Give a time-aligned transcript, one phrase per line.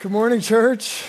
[0.00, 1.04] Good morning, church.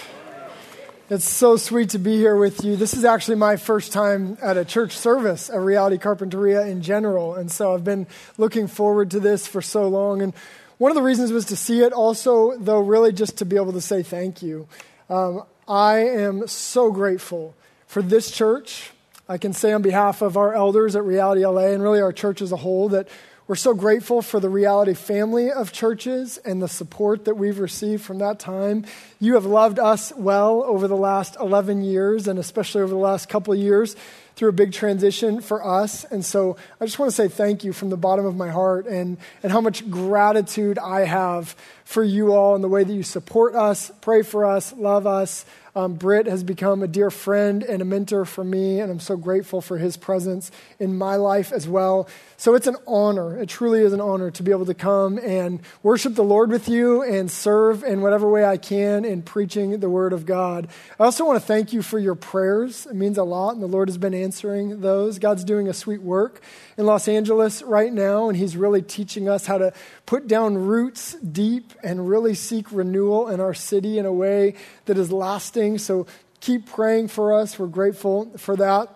[1.10, 2.76] It's so sweet to be here with you.
[2.76, 7.36] This is actually my first time at a church service at Reality Carpinteria in general.
[7.36, 8.06] And so I've been
[8.38, 10.22] looking forward to this for so long.
[10.22, 10.34] And
[10.78, 13.72] one of the reasons was to see it, also, though, really just to be able
[13.72, 14.68] to say thank you.
[15.10, 17.56] Um, I am so grateful
[17.88, 18.92] for this church.
[19.30, 22.42] I can say on behalf of our elders at Reality LA and really our church
[22.42, 23.08] as a whole that
[23.52, 28.02] we're so grateful for the reality family of churches and the support that we've received
[28.02, 28.86] from that time.
[29.20, 33.28] You have loved us well over the last 11 years, and especially over the last
[33.28, 33.98] couple of years
[34.38, 36.06] through a big transition for us.
[36.06, 38.86] And so I just want to say thank you from the bottom of my heart
[38.88, 43.04] and, and how much gratitude I have for you all and the way that you
[43.04, 45.46] support us, pray for us, love us.
[45.76, 49.16] Um, Britt has become a dear friend and a mentor for me, and I'm so
[49.16, 52.10] grateful for his presence in my life as well.
[52.36, 53.40] So it's an honor.
[53.40, 56.68] It truly is an honor to be able to come and worship the Lord with
[56.68, 60.68] you and serve in whatever way I can in preaching the Word of God.
[61.00, 62.86] I also want to thank you for your prayers.
[62.86, 65.20] It means a lot, and the Lord has been answering those.
[65.20, 66.42] God's doing a sweet work
[66.82, 69.72] in Los Angeles right now, and He's really teaching us how to
[70.06, 74.98] put down roots deep and really seek renewal in our city in a way that
[74.98, 75.78] is lasting.
[75.78, 76.08] So
[76.42, 77.58] keep praying for us.
[77.58, 78.90] We're grateful for that.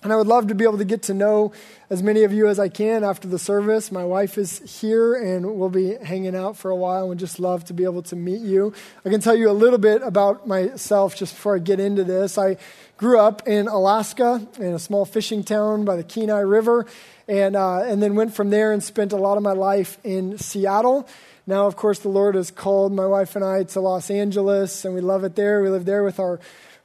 [0.00, 1.52] And I would love to be able to get to know
[1.90, 3.90] as many of you as I can after the service.
[3.90, 7.64] My wife is here and we'll be hanging out for a while and just love
[7.64, 8.72] to be able to meet you.
[9.04, 12.38] I can tell you a little bit about myself just before I get into this.
[12.38, 12.58] I
[12.96, 16.86] grew up in Alaska in a small fishing town by the Kenai River
[17.26, 20.38] and, uh, and then went from there and spent a lot of my life in
[20.38, 21.08] Seattle.
[21.44, 24.94] Now, of course, the Lord has called my wife and I to Los Angeles and
[24.94, 25.60] we love it there.
[25.60, 26.38] We live there with our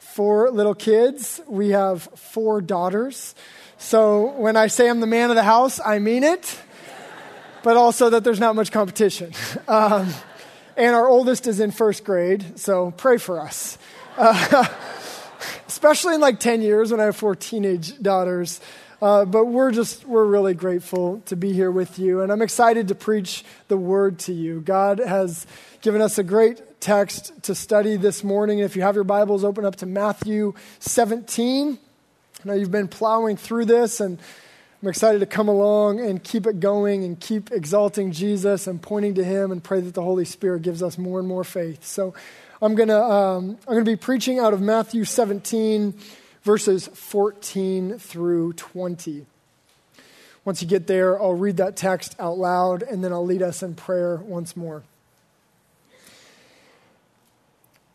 [0.03, 1.41] four little kids.
[1.47, 3.33] We have four daughters.
[3.77, 6.59] So when I say I'm the man of the house, I mean it,
[7.63, 9.33] but also that there's not much competition.
[9.67, 10.13] Um,
[10.75, 13.77] and our oldest is in first grade, so pray for us.
[14.17, 14.65] Uh,
[15.67, 18.59] especially in like 10 years when I have four teenage daughters.
[19.01, 22.21] Uh, but we're just, we're really grateful to be here with you.
[22.21, 24.61] And I'm excited to preach the word to you.
[24.61, 25.45] God has
[25.83, 28.59] given us a great text to study this morning.
[28.59, 31.77] If you have your Bibles, open up to Matthew 17.
[31.77, 34.17] I know you've been plowing through this, and
[34.81, 39.15] I'm excited to come along and keep it going and keep exalting Jesus and pointing
[39.15, 41.83] to Him and pray that the Holy Spirit gives us more and more faith.
[41.83, 42.13] So
[42.61, 45.95] I'm going to um, I'm to be preaching out of Matthew 17
[46.43, 49.25] verses 14 through 20.
[50.45, 53.61] Once you get there, I'll read that text out loud and then I'll lead us
[53.61, 54.83] in prayer once more.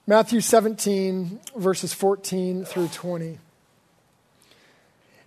[0.08, 3.38] Matthew 17, verses 14 through 20.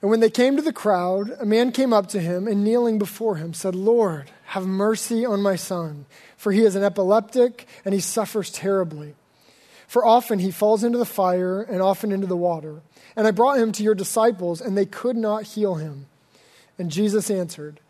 [0.01, 2.97] And when they came to the crowd, a man came up to him and kneeling
[2.97, 7.93] before him said, Lord, have mercy on my son, for he is an epileptic and
[7.93, 9.13] he suffers terribly.
[9.85, 12.81] For often he falls into the fire and often into the water.
[13.15, 16.07] And I brought him to your disciples, and they could not heal him.
[16.79, 17.81] And Jesus answered,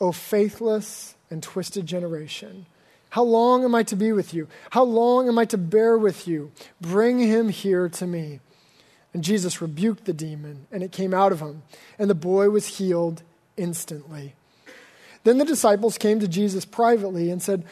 [0.00, 2.64] O faithless and twisted generation,
[3.12, 4.48] how long am I to be with you?
[4.70, 6.50] How long am I to bear with you?
[6.80, 8.40] Bring him here to me.
[9.12, 11.62] And Jesus rebuked the demon, and it came out of him,
[11.98, 13.22] and the boy was healed
[13.58, 14.32] instantly.
[15.24, 17.66] Then the disciples came to Jesus privately and said,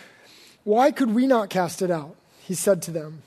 [0.64, 2.16] Why could we not cast it out?
[2.40, 3.22] He said to them,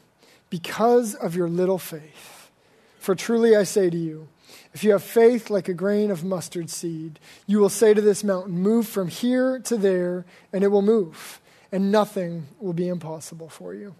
[0.51, 2.51] Because of your little faith.
[2.99, 4.27] For truly I say to you,
[4.71, 8.23] if you have faith like a grain of mustard seed, you will say to this
[8.23, 11.39] mountain, Move from here to there, and it will move,
[11.73, 13.95] and nothing will be impossible for you.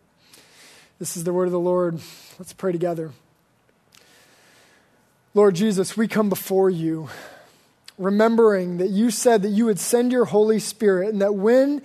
[0.99, 1.99] This is the word of the Lord.
[2.37, 3.11] Let's pray together.
[5.33, 7.09] Lord Jesus, we come before you,
[7.97, 11.81] remembering that you said that you would send your Holy Spirit, and that when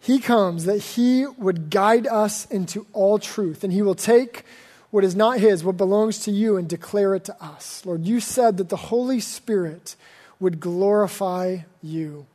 [0.00, 4.44] he comes, that he would guide us into all truth, and he will take
[4.90, 7.86] what is not his, what belongs to you, and declare it to us.
[7.86, 9.94] Lord, you said that the Holy Spirit
[10.40, 12.26] would glorify you.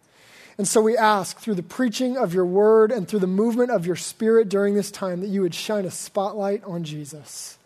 [0.58, 3.86] And so we ask through the preaching of your word and through the movement of
[3.86, 7.58] your spirit during this time that you would shine a spotlight on Jesus.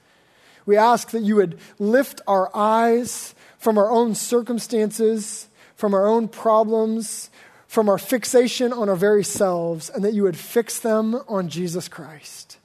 [0.65, 6.27] We ask that you would lift our eyes from our own circumstances, from our own
[6.27, 7.30] problems,
[7.68, 11.88] from our fixation on our very selves, and that you would fix them on Jesus
[11.88, 12.57] Christ.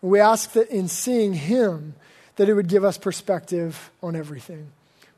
[0.00, 1.94] We ask that in seeing him,
[2.36, 4.68] that it would give us perspective on everything.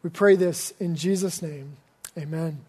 [0.03, 1.77] We pray this in Jesus' name.
[2.17, 2.65] Amen.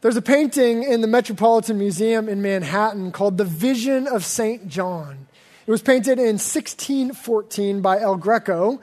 [0.00, 4.68] There's a painting in the Metropolitan Museum in Manhattan called The Vision of St.
[4.68, 5.26] John.
[5.66, 8.80] It was painted in 1614 by El Greco,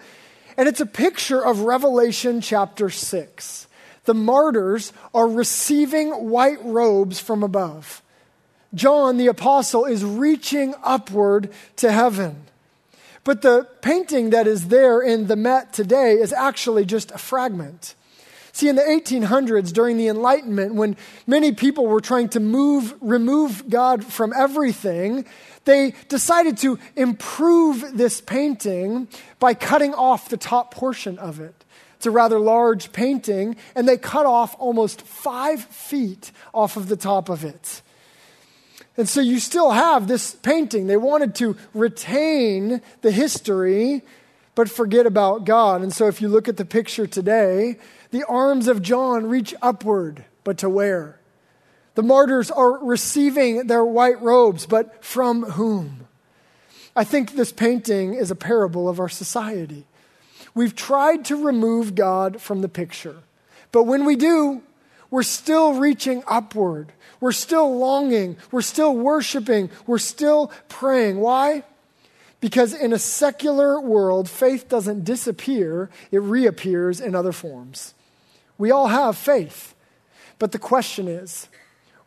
[0.58, 3.68] and it's a picture of Revelation chapter 6.
[4.04, 8.02] The martyrs are receiving white robes from above.
[8.74, 12.44] John the Apostle is reaching upward to heaven.
[13.24, 17.96] But the painting that is there in the Met today is actually just a fragment.
[18.56, 20.96] See, in the 1800s, during the Enlightenment, when
[21.28, 25.26] many people were trying to move, remove God from everything,
[25.66, 29.10] they decided to improve this painting
[29.40, 31.66] by cutting off the top portion of it.
[31.98, 36.96] It's a rather large painting, and they cut off almost five feet off of the
[36.96, 37.82] top of it.
[38.96, 40.88] And so you still have this painting.
[40.88, 44.02] They wanted to retain the history,
[44.56, 45.82] but forget about God.
[45.82, 47.80] And so if you look at the picture today,
[48.16, 51.20] the arms of John reach upward, but to where?
[51.96, 56.08] The martyrs are receiving their white robes, but from whom?
[56.96, 59.86] I think this painting is a parable of our society.
[60.54, 63.18] We've tried to remove God from the picture,
[63.74, 64.64] but when we do,
[65.12, 66.94] we're still reaching upward.
[67.20, 68.38] We're still longing.
[68.50, 69.72] We're still worshiping.
[69.86, 71.20] We're still praying.
[71.20, 71.64] Why?
[72.40, 77.94] Because in a secular world, faith doesn't disappear, it reappears in other forms.
[78.58, 79.74] We all have faith.
[80.40, 81.48] But the question is,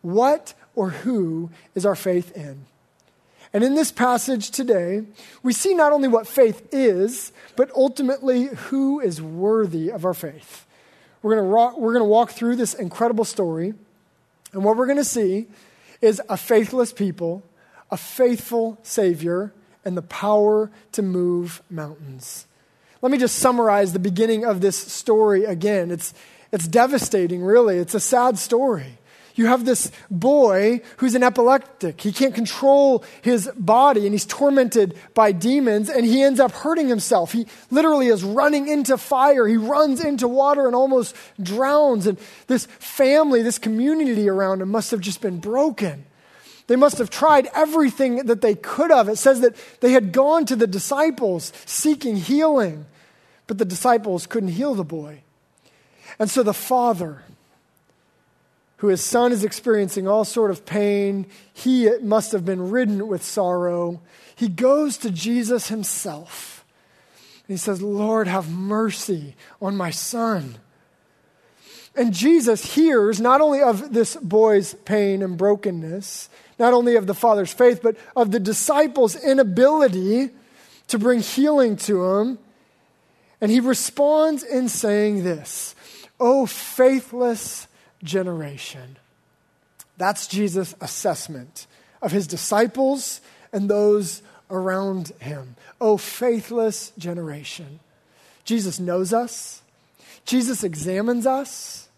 [0.03, 2.67] what or who is our faith in?
[3.53, 5.05] And in this passage today,
[5.43, 10.67] we see not only what faith is, but ultimately who is worthy of our faith.
[11.23, 13.75] We're going to we're going to walk through this incredible story,
[14.53, 15.49] and what we're going to see
[16.01, 17.43] is a faithless people,
[17.91, 19.53] a faithful Savior,
[19.85, 22.47] and the power to move mountains.
[23.01, 25.91] Let me just summarize the beginning of this story again.
[25.91, 26.15] It's,
[26.53, 27.79] it's devastating, really.
[27.79, 28.99] It's a sad story.
[29.39, 32.01] You have this boy who's an epileptic.
[32.01, 36.89] He can't control his body and he's tormented by demons and he ends up hurting
[36.89, 37.31] himself.
[37.31, 39.47] He literally is running into fire.
[39.47, 42.09] He runs into water and almost drowns.
[42.09, 42.19] And
[42.49, 46.05] this family, this community around him must have just been broken.
[46.67, 49.09] They must have tried everything that they could have.
[49.09, 52.87] It says that they had gone to the disciples seeking healing,
[53.47, 55.23] but the disciples couldn't heal the boy.
[56.19, 57.23] And so the father,
[58.79, 63.23] who his son is experiencing all sort of pain, he must have been ridden with
[63.23, 64.01] sorrow.
[64.35, 66.65] He goes to Jesus himself.
[67.47, 70.57] And he says, Lord, have mercy on my son.
[71.97, 76.29] And Jesus hears not only of this boy's pain and brokenness,
[76.59, 80.31] not only of the father's faith, but of the disciples' inability
[80.89, 82.39] to bring healing to him.
[83.41, 85.75] And he responds in saying this
[86.21, 87.69] Oh, faithless
[88.03, 88.97] generation.
[89.97, 91.67] That's Jesus' assessment
[92.01, 93.21] of his disciples
[93.53, 95.57] and those around him.
[95.81, 97.81] Oh, faithless generation.
[98.45, 99.63] Jesus knows us,
[100.25, 101.89] Jesus examines us.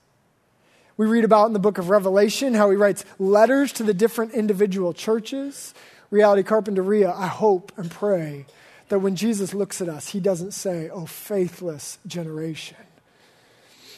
[0.96, 4.34] We read about in the book of Revelation how he writes letters to the different
[4.34, 5.72] individual churches.
[6.10, 8.44] Reality Carpinteria, I hope and pray
[8.90, 12.76] that when Jesus looks at us, he doesn't say, Oh, faithless generation.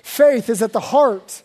[0.03, 1.43] Faith is at the heart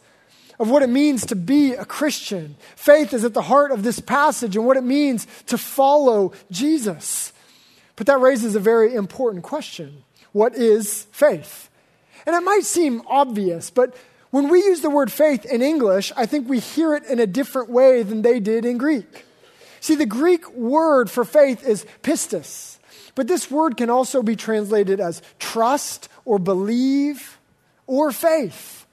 [0.60, 2.56] of what it means to be a Christian.
[2.76, 7.32] Faith is at the heart of this passage and what it means to follow Jesus.
[7.96, 11.70] But that raises a very important question What is faith?
[12.26, 13.96] And it might seem obvious, but
[14.32, 17.28] when we use the word faith in English, I think we hear it in a
[17.28, 19.24] different way than they did in Greek.
[19.80, 22.80] See, the Greek word for faith is pistis,
[23.16, 27.37] but this word can also be translated as trust or believe
[27.88, 28.86] or faith.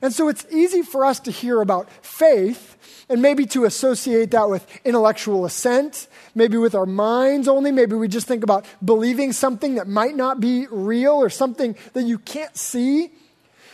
[0.00, 2.76] And so it's easy for us to hear about faith
[3.08, 7.72] and maybe to associate that with intellectual assent, maybe with our minds only.
[7.72, 12.02] Maybe we just think about believing something that might not be real or something that
[12.02, 13.10] you can't see.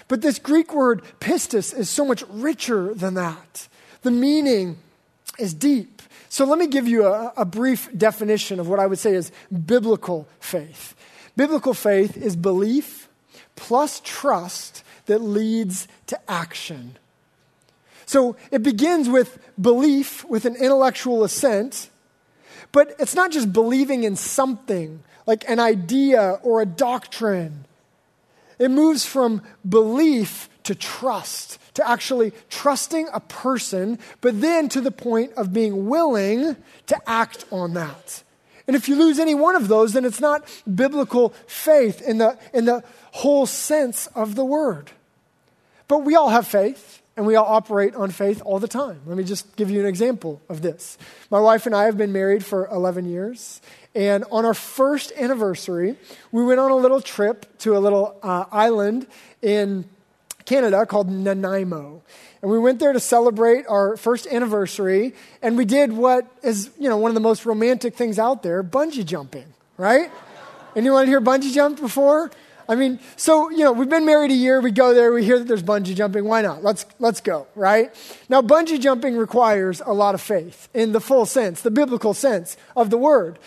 [0.09, 3.69] But this Greek word pistis is so much richer than that.
[4.03, 4.79] The meaning
[5.39, 6.03] is deep.
[6.29, 9.31] So let me give you a, a brief definition of what I would say is
[9.51, 10.95] biblical faith.
[11.37, 13.09] Biblical faith is belief
[13.57, 16.97] plus trust that leads to action.
[18.07, 21.91] So it begins with belief, with an intellectual assent,
[22.73, 27.65] but it's not just believing in something like an idea or a doctrine.
[28.59, 34.91] It moves from belief to trust, to actually trusting a person, but then to the
[34.91, 38.23] point of being willing to act on that.
[38.67, 42.39] And if you lose any one of those, then it's not biblical faith in the,
[42.55, 42.83] in the
[43.15, 44.91] whole sense of the word.
[45.87, 49.01] But we all have faith, and we all operate on faith all the time.
[49.07, 50.99] Let me just give you an example of this.
[51.31, 53.61] My wife and I have been married for 11 years,
[53.95, 55.97] and on our first anniversary,
[56.33, 59.07] we went on a little trip to a little uh, island
[59.41, 59.85] in
[60.45, 62.03] Canada called Nanaimo.
[62.43, 66.89] And we went there to celebrate our first anniversary, and we did what is, you
[66.89, 70.11] know, one of the most romantic things out there, bungee jumping, right?
[70.75, 72.33] Anyone here bungee jumped before?
[72.69, 75.39] I mean, so, you know, we've been married a year, we go there, we hear
[75.39, 76.63] that there's bungee jumping, why not?
[76.63, 77.95] Let's, let's go, right?
[78.29, 82.57] Now, bungee jumping requires a lot of faith in the full sense, the biblical sense
[82.77, 83.39] of the word.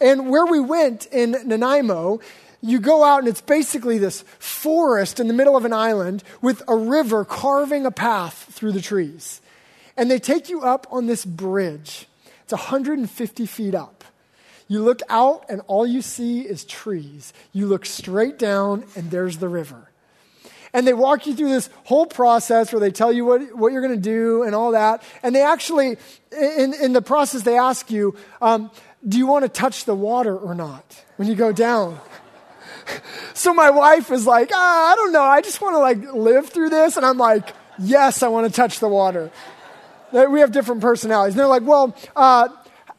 [0.00, 2.20] And where we went in Nanaimo,
[2.60, 6.62] you go out and it's basically this forest in the middle of an island with
[6.68, 9.40] a river carving a path through the trees.
[9.96, 12.06] And they take you up on this bridge.
[12.42, 13.95] It's 150 feet up.
[14.68, 17.32] You look out, and all you see is trees.
[17.52, 19.90] You look straight down, and there's the river.
[20.72, 23.80] And they walk you through this whole process where they tell you what, what you're
[23.80, 25.02] going to do and all that.
[25.22, 25.96] And they actually,
[26.32, 28.70] in, in the process, they ask you, um,
[29.08, 31.98] Do you want to touch the water or not when you go down?
[33.34, 35.22] so my wife is like, ah, I don't know.
[35.22, 36.96] I just want to like live through this.
[36.96, 39.30] And I'm like, Yes, I want to touch the water.
[40.12, 41.34] We have different personalities.
[41.34, 42.48] And they're like, Well, uh,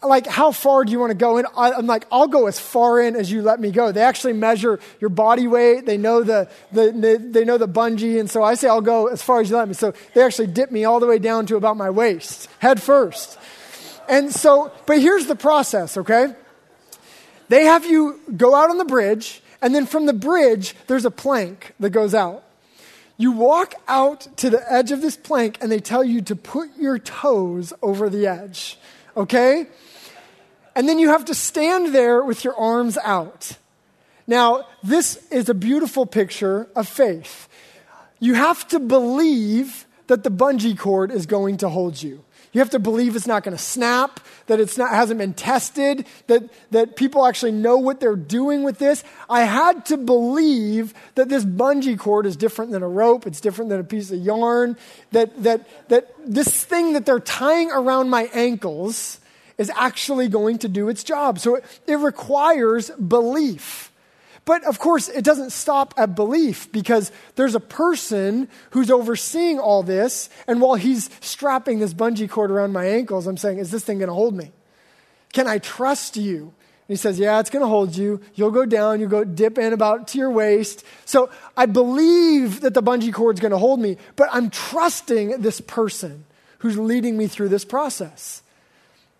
[0.04, 1.46] like, how far do you want to go in?
[1.56, 3.92] I'm like, I'll go as far in as you let me go.
[3.92, 5.86] They actually measure your body weight.
[5.86, 8.20] They know the, the, the, they know the bungee.
[8.20, 9.74] And so I say, I'll go as far as you let me.
[9.74, 13.40] So they actually dip me all the way down to about my waist, head first.
[14.08, 16.34] And so, but here's the process, okay?
[17.50, 21.12] They have you go out on the bridge, and then from the bridge, there's a
[21.12, 22.44] plank that goes out.
[23.18, 26.70] You walk out to the edge of this plank, and they tell you to put
[26.78, 28.78] your toes over the edge,
[29.16, 29.66] okay?
[30.78, 33.58] And then you have to stand there with your arms out.
[34.28, 37.50] Now, this is a beautiful picture of faith.
[38.20, 42.24] You have to believe that the bungee cord is going to hold you.
[42.54, 46.44] You have to believe it's not going to snap, that it hasn't been tested, that,
[46.70, 49.04] that people actually know what they're doing with this.
[49.28, 53.70] I had to believe that this bungee cord is different than a rope, it's different
[53.70, 54.78] than a piece of yarn,
[55.12, 59.20] that, that, that this thing that they're tying around my ankles
[59.58, 61.40] is actually going to do its job.
[61.40, 63.92] So it, it requires belief.
[64.48, 69.84] But of course, it doesn't stop at belief because there's a person who's overseeing all
[69.84, 70.30] this.
[70.48, 73.98] And while he's strapping this bungee cord around my ankles, I'm saying, Is this thing
[73.98, 74.52] going to hold me?
[75.34, 76.44] Can I trust you?
[76.44, 76.54] And
[76.88, 78.22] he says, Yeah, it's going to hold you.
[78.36, 80.86] You'll go down, you'll go dip in about to your waist.
[81.04, 85.60] So I believe that the bungee cord's going to hold me, but I'm trusting this
[85.60, 86.24] person
[86.60, 88.44] who's leading me through this process.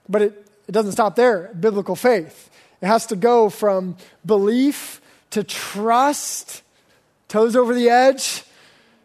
[0.10, 2.50] But it, it doesn't stop there, biblical faith.
[2.82, 6.62] It has to go from belief to trust,
[7.28, 8.44] toes over the edge,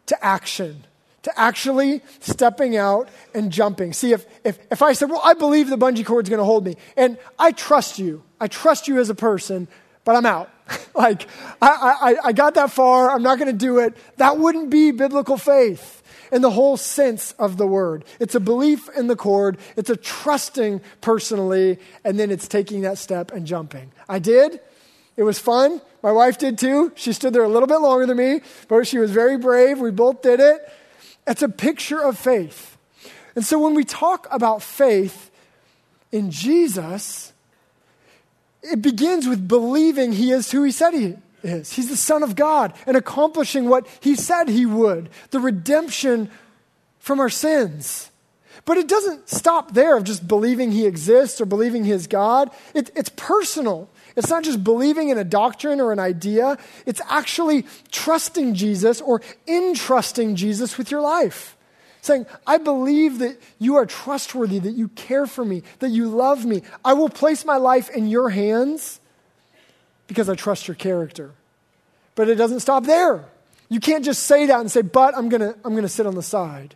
[0.07, 0.85] to action,
[1.23, 3.93] to actually stepping out and jumping.
[3.93, 6.65] See, if, if, if I said, Well, I believe the bungee cord's going to hold
[6.65, 9.69] me, and I trust you, I trust you as a person,
[10.05, 10.51] but I'm out.
[10.95, 11.27] like,
[11.61, 13.97] I, I, I got that far, I'm not going to do it.
[14.17, 16.02] That wouldn't be biblical faith
[16.33, 18.05] in the whole sense of the word.
[18.19, 22.99] It's a belief in the cord, it's a trusting personally, and then it's taking that
[22.99, 23.93] step and jumping.
[24.09, 24.59] I did.
[25.15, 25.83] It was fun.
[26.03, 26.91] My wife did too.
[26.97, 29.79] She stood there a little bit longer than me, but she was very brave.
[29.79, 30.73] We both did it.
[31.27, 32.79] It's a picture of faith.
[33.37, 35.31] And so when we talk about faith
[36.11, 37.35] in Jesus,
[38.63, 41.73] it begins with believing he is who he said he is.
[41.73, 46.31] He's the Son of God and accomplishing what He said He would the redemption
[46.99, 48.11] from our sins.
[48.65, 52.51] But it doesn't stop there of just believing He exists or believing He is God.
[52.75, 53.89] It, it's personal.
[54.15, 59.23] It's not just believing in a doctrine or an idea, it's actually trusting Jesus or
[59.49, 61.57] entrusting Jesus with your life.
[62.03, 66.45] Saying, I believe that you are trustworthy, that you care for me, that you love
[66.45, 66.63] me.
[66.85, 69.01] I will place my life in your hands
[70.13, 71.33] because I trust your character.
[72.15, 73.25] But it doesn't stop there.
[73.71, 76.07] You can't just say that and say, but I'm going to I'm going to sit
[76.07, 76.75] on the side.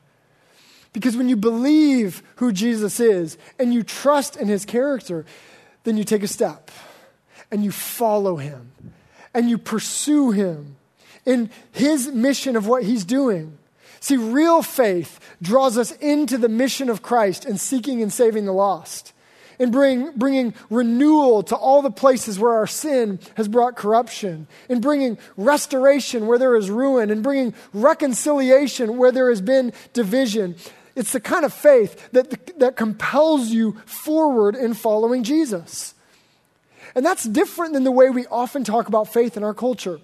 [0.95, 5.27] Because when you believe who Jesus is and you trust in his character,
[5.85, 6.71] then you take a step
[7.51, 8.73] and you follow him
[9.35, 10.77] and you pursue him
[11.27, 13.59] in his mission of what he's doing.
[14.01, 18.53] See, real faith draws us into the mission of Christ and seeking and saving the
[18.53, 19.13] lost
[19.59, 24.81] in bring, bringing renewal to all the places where our sin has brought corruption, in
[24.81, 30.57] bringing restoration where there is ruin, in bringing reconciliation where there has been division.
[30.95, 35.95] It's the kind of faith that, that compels you forward in following Jesus.
[36.95, 40.01] And that's different than the way we often talk about faith in our culture.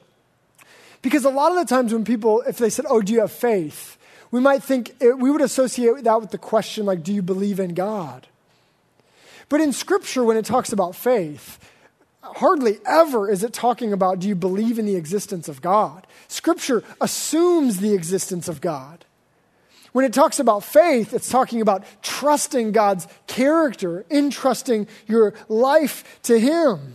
[1.01, 3.33] Because a lot of the times when people, if they said, Oh, do you have
[3.33, 3.97] faith?
[4.33, 7.75] we might think, we would associate that with the question, like, Do you believe in
[7.75, 8.27] God?
[9.53, 11.59] But in Scripture, when it talks about faith,
[12.23, 16.07] hardly ever is it talking about do you believe in the existence of God?
[16.27, 19.05] Scripture assumes the existence of God.
[19.93, 26.41] When it talks about faith, it's talking about trusting God's character, entrusting your life to
[26.41, 26.95] Him.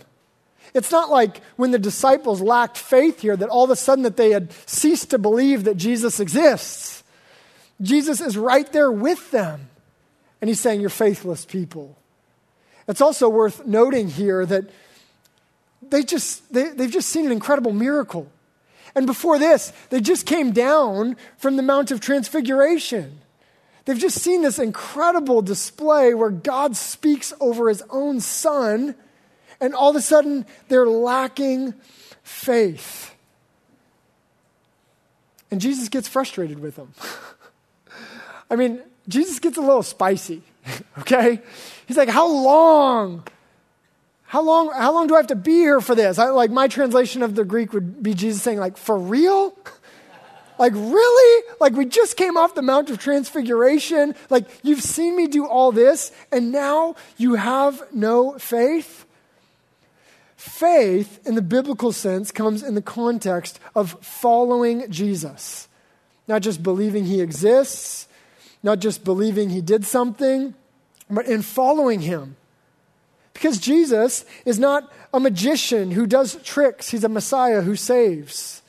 [0.73, 4.17] It's not like when the disciples lacked faith here that all of a sudden that
[4.17, 7.03] they had ceased to believe that Jesus exists.
[7.83, 9.69] Jesus is right there with them.
[10.41, 11.95] And he's saying, You're faithless people.
[12.87, 14.69] It's also worth noting here that
[15.89, 18.31] they just, they, they've just seen an incredible miracle.
[18.95, 23.19] And before this, they just came down from the Mount of Transfiguration.
[23.85, 28.95] They've just seen this incredible display where God speaks over his own son,
[29.61, 31.73] and all of a sudden they're lacking
[32.23, 33.15] faith.
[35.49, 36.93] And Jesus gets frustrated with them.
[38.49, 40.41] I mean, Jesus gets a little spicy,
[40.99, 41.41] okay?
[41.87, 43.23] He's like, How long?
[44.27, 46.19] How long, how long do I have to be here for this?
[46.19, 49.57] I, like my translation of the Greek would be Jesus saying, like, for real?
[50.59, 51.43] like, really?
[51.61, 54.15] Like, we just came off the Mount of Transfiguration.
[54.29, 59.05] Like, you've seen me do all this, and now you have no faith?
[60.35, 65.69] Faith, in the biblical sense, comes in the context of following Jesus,
[66.27, 68.06] not just believing he exists,
[68.67, 70.53] not just believing he did something,
[71.09, 72.35] but in following him.
[73.31, 78.61] Because Jesus is not a magician who does tricks, he's a Messiah who saves.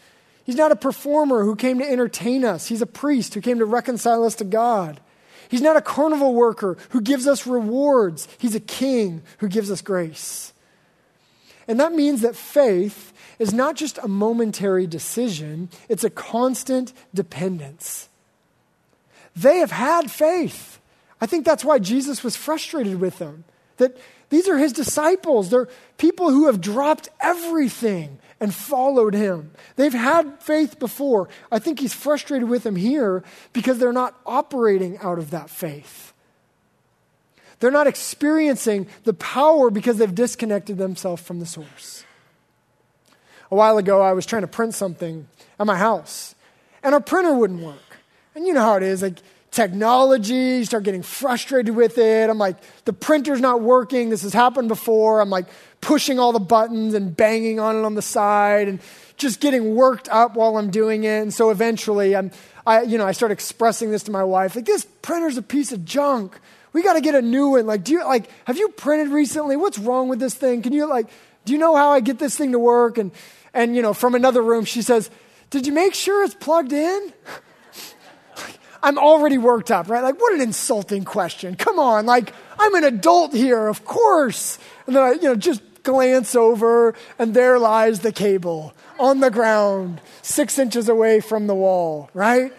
[0.45, 3.65] He's not a performer who came to entertain us, he's a priest who came to
[3.65, 5.01] reconcile us to God.
[5.49, 9.83] He's not a carnival worker who gives us rewards, he's a king who gives us
[9.83, 10.53] grace.
[11.67, 18.08] And that means that faith is not just a momentary decision, it's a constant dependence.
[19.39, 20.81] They have had faith.
[21.21, 23.45] I think that's why Jesus was frustrated with them.
[23.77, 23.97] That
[24.31, 25.51] these are his disciples.
[25.51, 29.53] They're people who have dropped everything and followed him.
[29.77, 31.29] They've had faith before.
[31.53, 36.13] I think he's frustrated with them here because they're not operating out of that faith.
[37.61, 42.05] They're not experiencing the power because they've disconnected themselves from the source.
[43.51, 45.27] A while ago, I was trying to print something
[45.59, 46.35] at my house,
[46.83, 47.88] and our printer wouldn't work.
[48.39, 49.03] And you know how it is.
[49.03, 49.19] Like,
[49.51, 52.31] technology, you start getting frustrated with it.
[52.31, 54.11] I'm like, the printer's not working.
[54.11, 55.21] This has happened before.
[55.21, 55.47] I'm like
[55.81, 58.79] pushing all the buttons and banging on it on the side and
[59.17, 61.21] just getting worked up while I'm doing it.
[61.21, 62.31] And so eventually I'm,
[62.65, 64.55] I, you know, I start expressing this to my wife.
[64.55, 66.39] Like, this printer's a piece of junk.
[66.73, 67.67] We got to get a new one.
[67.67, 69.57] Like, do you, like, have you printed recently?
[69.57, 70.63] What's wrong with this thing?
[70.63, 71.09] Can you, like,
[71.45, 72.99] do you know how I get this thing to work?
[72.99, 73.11] And,
[73.53, 75.11] and, you know, from another room, she says,
[75.51, 77.13] did you make sure it's plugged in?
[78.83, 80.03] I'm already worked up, right?
[80.03, 81.57] Like, what an insulting question.
[81.57, 84.59] Come on, like, I'm an adult here, of course.
[84.87, 89.31] And then I, you know, just glance over, and there lies the cable on the
[89.31, 92.53] ground, six inches away from the wall, right?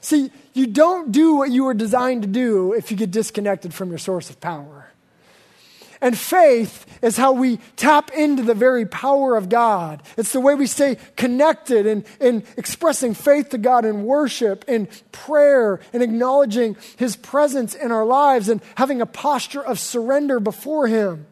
[0.00, 3.90] See, you don't do what you were designed to do if you get disconnected from
[3.90, 4.85] your source of power.
[6.00, 10.02] And faith is how we tap into the very power of God.
[10.16, 14.88] It's the way we stay connected in, in expressing faith to God in worship, in
[15.12, 20.86] prayer, and acknowledging His presence in our lives and having a posture of surrender before
[20.86, 21.26] Him.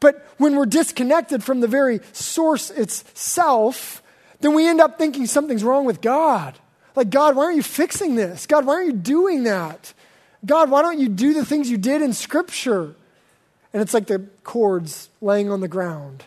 [0.00, 4.02] But when we're disconnected from the very source itself,
[4.40, 6.58] then we end up thinking something's wrong with God.
[6.96, 8.46] Like, God, why aren't you fixing this?
[8.46, 9.92] God, why aren't you doing that?
[10.44, 12.94] God, why don't you do the things you did in Scripture?
[13.72, 16.24] And it's like the cords laying on the ground,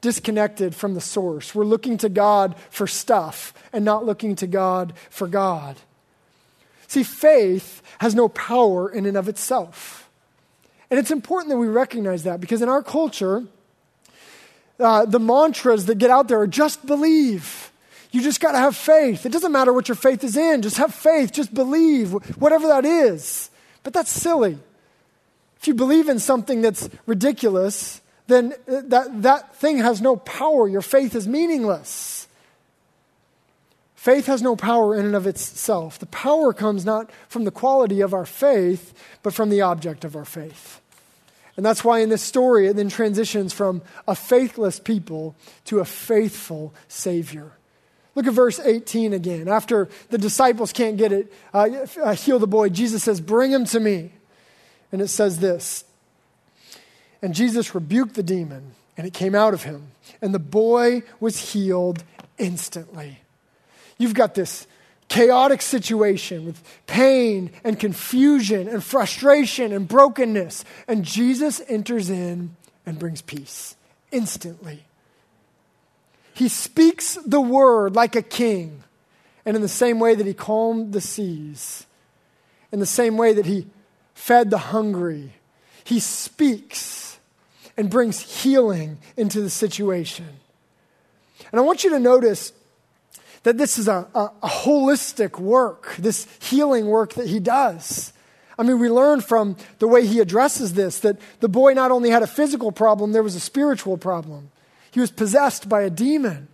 [0.00, 1.54] disconnected from the source.
[1.54, 5.76] We're looking to God for stuff and not looking to God for God.
[6.88, 10.08] See, faith has no power in and of itself.
[10.90, 13.44] And it's important that we recognize that because in our culture,
[14.78, 17.72] uh, the mantras that get out there are just believe.
[18.12, 19.26] You just got to have faith.
[19.26, 22.84] It doesn't matter what your faith is in, just have faith, just believe, whatever that
[22.84, 23.50] is.
[23.82, 24.58] But that's silly.
[25.66, 30.68] If you believe in something that's ridiculous, then that, that thing has no power.
[30.68, 32.28] Your faith is meaningless.
[33.96, 35.98] Faith has no power in and of itself.
[35.98, 40.14] The power comes not from the quality of our faith, but from the object of
[40.14, 40.80] our faith.
[41.56, 45.84] And that's why in this story it then transitions from a faithless people to a
[45.84, 47.50] faithful Savior.
[48.14, 49.48] Look at verse 18 again.
[49.48, 51.68] After the disciples can't get it, uh,
[52.00, 54.12] uh heal the boy, Jesus says, Bring him to me.
[54.92, 55.84] And it says this
[57.22, 59.88] And Jesus rebuked the demon, and it came out of him.
[60.22, 62.04] And the boy was healed
[62.38, 63.20] instantly.
[63.98, 64.66] You've got this
[65.08, 70.64] chaotic situation with pain and confusion and frustration and brokenness.
[70.88, 73.76] And Jesus enters in and brings peace
[74.10, 74.84] instantly.
[76.34, 78.82] He speaks the word like a king,
[79.46, 81.86] and in the same way that he calmed the seas,
[82.70, 83.66] in the same way that he
[84.16, 85.34] fed the hungry,
[85.84, 87.18] he speaks
[87.76, 90.26] and brings healing into the situation.
[91.52, 92.52] And I want you to notice
[93.42, 98.12] that this is a, a, a, holistic work, this healing work that he does.
[98.58, 102.10] I mean, we learn from the way he addresses this that the boy not only
[102.10, 104.50] had a physical problem, there was a spiritual problem.
[104.90, 106.48] He was possessed by a demon.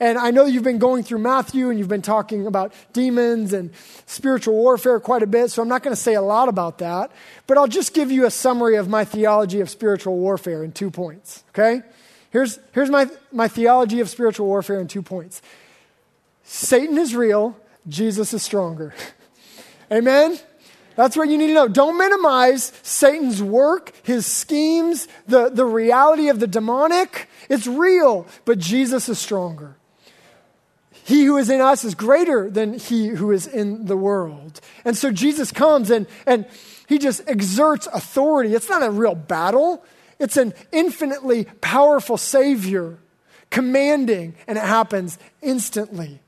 [0.00, 3.70] And I know you've been going through Matthew and you've been talking about demons and
[4.06, 7.12] spiritual warfare quite a bit, so I'm not going to say a lot about that.
[7.46, 10.90] But I'll just give you a summary of my theology of spiritual warfare in two
[10.90, 11.82] points, okay?
[12.30, 15.40] Here's, here's my, my theology of spiritual warfare in two points
[16.42, 17.56] Satan is real,
[17.88, 18.94] Jesus is stronger.
[19.92, 20.38] Amen?
[20.96, 21.68] That's what you need to know.
[21.68, 27.28] Don't minimize Satan's work, his schemes, the, the reality of the demonic.
[27.48, 29.76] It's real, but Jesus is stronger.
[31.04, 34.60] He who is in us is greater than he who is in the world.
[34.84, 36.46] And so Jesus comes and, and
[36.88, 38.54] he just exerts authority.
[38.54, 39.84] It's not a real battle,
[40.18, 42.98] it's an infinitely powerful Savior
[43.50, 46.20] commanding, and it happens instantly.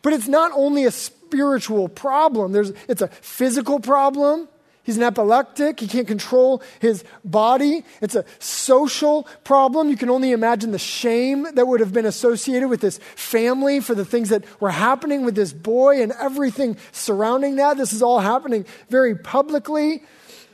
[0.00, 4.48] But it's not only a spiritual problem, There's, it's a physical problem.
[4.84, 5.80] He's an epileptic.
[5.80, 7.84] He can't control his body.
[8.02, 9.88] It's a social problem.
[9.88, 13.94] You can only imagine the shame that would have been associated with this family for
[13.94, 17.78] the things that were happening with this boy and everything surrounding that.
[17.78, 20.02] This is all happening very publicly.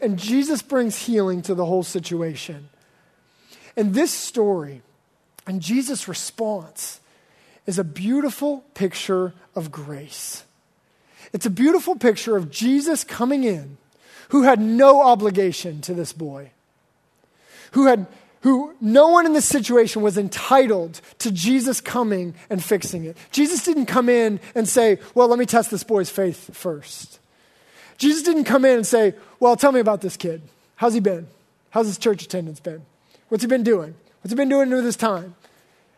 [0.01, 2.69] And Jesus brings healing to the whole situation.
[3.77, 4.83] And this story
[5.45, 7.01] and Jesus' response
[7.67, 10.45] is a beautiful picture of grace.
[11.33, 13.77] It's a beautiful picture of Jesus coming in
[14.31, 16.51] who had no obligation to this boy,
[17.73, 18.07] who had
[18.43, 23.17] who no one in this situation was entitled to Jesus coming and fixing it.
[23.33, 27.19] Jesus didn't come in and say, Well, let me test this boy's faith first.
[27.99, 30.41] Jesus didn't come in and say, Well, tell me about this kid.
[30.77, 31.27] How's he been?
[31.69, 32.83] How's his church attendance been?
[33.29, 33.95] What's he been doing?
[34.23, 35.35] What's he been doing with his time?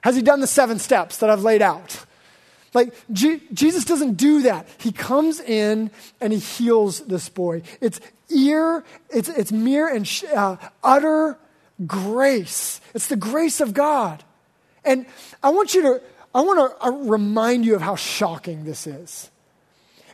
[0.03, 2.05] Has he done the seven steps that I've laid out?
[2.75, 4.67] Like, G- Jesus doesn't do that.
[4.79, 7.63] He comes in and he heals this boy.
[7.81, 11.39] It's ear, it's, it's mere and sh- uh, utter
[11.87, 12.81] grace.
[12.95, 14.25] It's the grace of God.
[14.85, 15.07] And
[15.43, 16.03] I want you to,
[16.35, 19.31] I want to uh, remind you of how shocking this is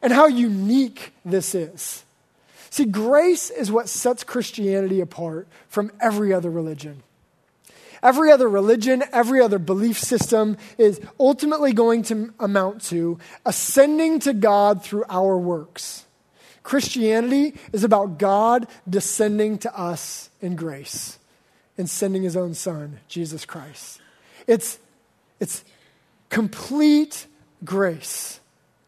[0.03, 2.05] and how unique this is.
[2.71, 7.03] See, grace is what sets Christianity apart from every other religion.
[8.02, 14.32] Every other religion, every other belief system is ultimately going to amount to ascending to
[14.32, 16.04] God through our works.
[16.62, 21.18] Christianity is about God descending to us in grace
[21.78, 24.00] and sending his own son, Jesus Christ.
[24.46, 24.78] It's,
[25.40, 25.64] it's
[26.28, 27.26] complete
[27.64, 28.40] grace,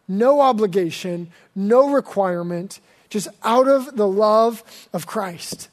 [0.06, 5.68] no obligation, no requirement, just out of the love of Christ.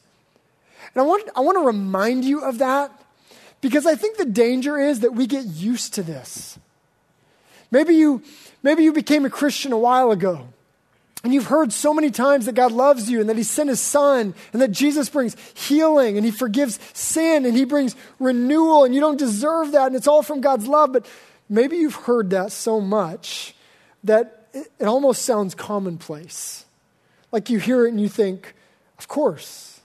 [0.94, 2.90] And I want, I want to remind you of that
[3.60, 6.58] because I think the danger is that we get used to this.
[7.70, 8.22] Maybe you,
[8.62, 10.48] maybe you became a Christian a while ago.
[11.24, 13.80] And you've heard so many times that God loves you and that He sent His
[13.80, 18.94] Son and that Jesus brings healing and He forgives sin and He brings renewal and
[18.94, 20.92] you don't deserve that and it's all from God's love.
[20.92, 21.06] But
[21.48, 23.54] maybe you've heard that so much
[24.04, 26.64] that it, almost sounds commonplace.
[27.32, 28.54] Like you hear it and you think,
[28.98, 29.80] of course,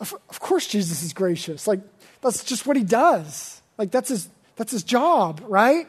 [0.00, 1.66] of, of course Jesus is gracious.
[1.66, 1.80] Like
[2.20, 3.60] that's just what he does.
[3.76, 5.86] Like that's his that's his job, right?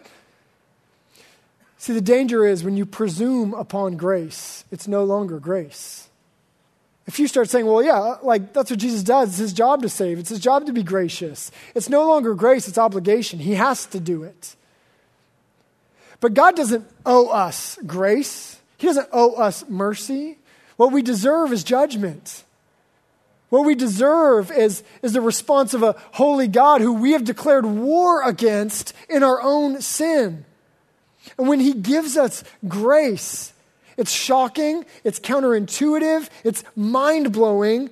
[1.78, 6.10] See, the danger is when you presume upon grace, it's no longer grace.
[7.08, 9.90] If you start saying, well, yeah, like that's what Jesus does, it's his job to
[9.90, 13.40] save, it's his job to be gracious, it's no longer grace, it's obligation.
[13.40, 14.56] He has to do it.
[16.20, 20.38] But God doesn't owe us grace, He doesn't owe us mercy.
[20.76, 22.44] What we deserve is judgment.
[23.50, 27.66] What we deserve is, is the response of a holy God who we have declared
[27.66, 30.46] war against in our own sin.
[31.38, 33.54] And when He gives us grace,
[33.98, 37.90] it's shocking, it's counterintuitive, it's mind blowing,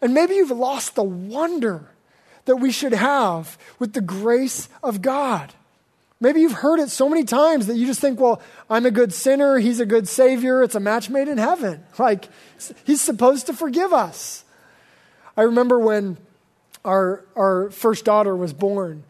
[0.00, 1.90] and maybe you've lost the wonder
[2.44, 5.52] that we should have with the grace of God.
[6.20, 9.12] Maybe you've heard it so many times that you just think, well, I'm a good
[9.12, 11.82] sinner, he's a good savior, it's a match made in heaven.
[11.98, 12.28] Like,
[12.84, 14.41] he's supposed to forgive us.
[15.36, 16.18] I remember when
[16.84, 19.04] our, our first daughter was born,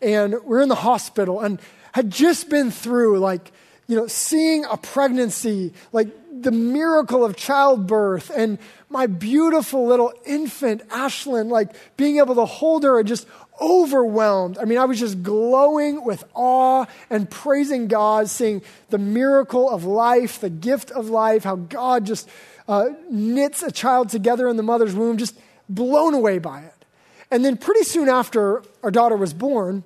[0.00, 1.60] and we are in the hospital and
[1.92, 3.52] had just been through, like,
[3.88, 6.08] you know, seeing a pregnancy, like
[6.42, 8.58] the miracle of childbirth, and
[8.88, 13.26] my beautiful little infant, Ashlyn, like being able to hold her and just
[13.60, 14.58] overwhelmed.
[14.58, 19.84] I mean, I was just glowing with awe and praising God, seeing the miracle of
[19.84, 22.28] life, the gift of life, how God just
[22.68, 26.84] uh, knits a child together in the mother's womb, just blown away by it.
[27.30, 29.82] And then, pretty soon after our daughter was born,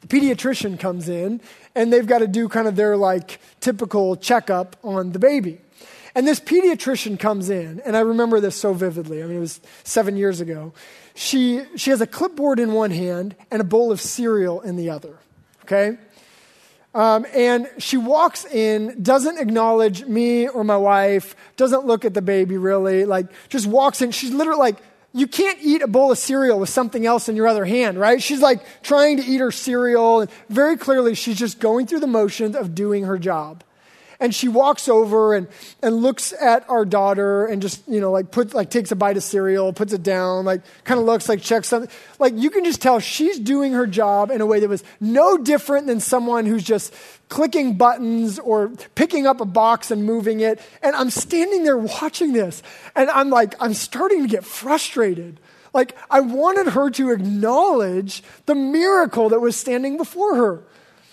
[0.00, 1.40] the pediatrician comes in
[1.74, 5.60] and they've got to do kind of their like typical checkup on the baby.
[6.14, 9.22] And this pediatrician comes in, and I remember this so vividly.
[9.22, 10.72] I mean, it was seven years ago.
[11.14, 14.90] She, she has a clipboard in one hand and a bowl of cereal in the
[14.90, 15.16] other,
[15.62, 15.98] okay?
[16.94, 22.22] Um, and she walks in, doesn't acknowledge me or my wife, doesn't look at the
[22.22, 24.10] baby really, like just walks in.
[24.10, 24.76] She's literally like,
[25.12, 28.22] you can't eat a bowl of cereal with something else in your other hand, right?
[28.22, 30.20] She's like trying to eat her cereal.
[30.20, 33.64] And very clearly, she's just going through the motions of doing her job.
[34.20, 35.46] And she walks over and,
[35.80, 39.16] and looks at our daughter and just, you know, like put, like takes a bite
[39.16, 41.90] of cereal, puts it down, like kind of looks like checks something.
[42.18, 45.38] Like you can just tell she's doing her job in a way that was no
[45.38, 46.92] different than someone who's just
[47.28, 50.60] clicking buttons or picking up a box and moving it.
[50.82, 52.62] And I'm standing there watching this
[52.96, 55.38] and I'm like, I'm starting to get frustrated.
[55.72, 60.64] Like I wanted her to acknowledge the miracle that was standing before her.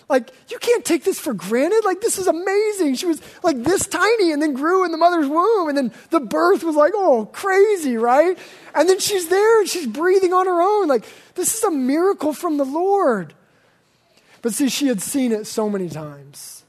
[0.08, 1.84] Like, you can't take this for granted.
[1.84, 2.96] Like, this is amazing.
[2.96, 5.68] She was like this tiny and then grew in the mother's womb.
[5.70, 8.38] And then the birth was like, oh, crazy, right?
[8.76, 10.88] And then she's there and she's breathing on her own.
[10.88, 13.34] Like, this is a miracle from the Lord.
[14.44, 16.65] But see, she had seen it so many times,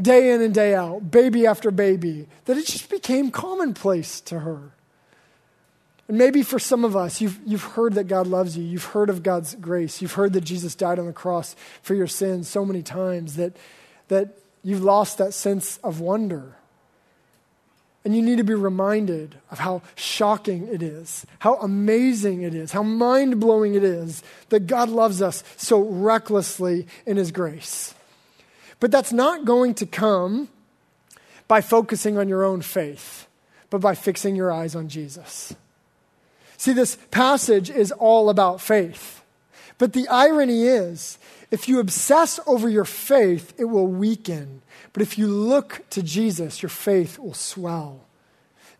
[0.00, 4.72] day in and day out, baby after baby, that it just became commonplace to her.
[6.10, 8.64] And maybe for some of us, you've, you've heard that God loves you.
[8.64, 10.02] You've heard of God's grace.
[10.02, 13.56] You've heard that Jesus died on the cross for your sins so many times that,
[14.08, 16.56] that you've lost that sense of wonder.
[18.04, 22.72] And you need to be reminded of how shocking it is, how amazing it is,
[22.72, 27.94] how mind blowing it is that God loves us so recklessly in His grace.
[28.80, 30.48] But that's not going to come
[31.46, 33.28] by focusing on your own faith,
[33.70, 35.54] but by fixing your eyes on Jesus.
[36.60, 39.22] See, this passage is all about faith.
[39.78, 41.18] But the irony is,
[41.50, 44.60] if you obsess over your faith, it will weaken.
[44.92, 48.04] But if you look to Jesus, your faith will swell.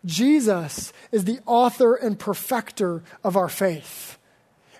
[0.05, 4.19] Jesus is the author and perfecter of our faith.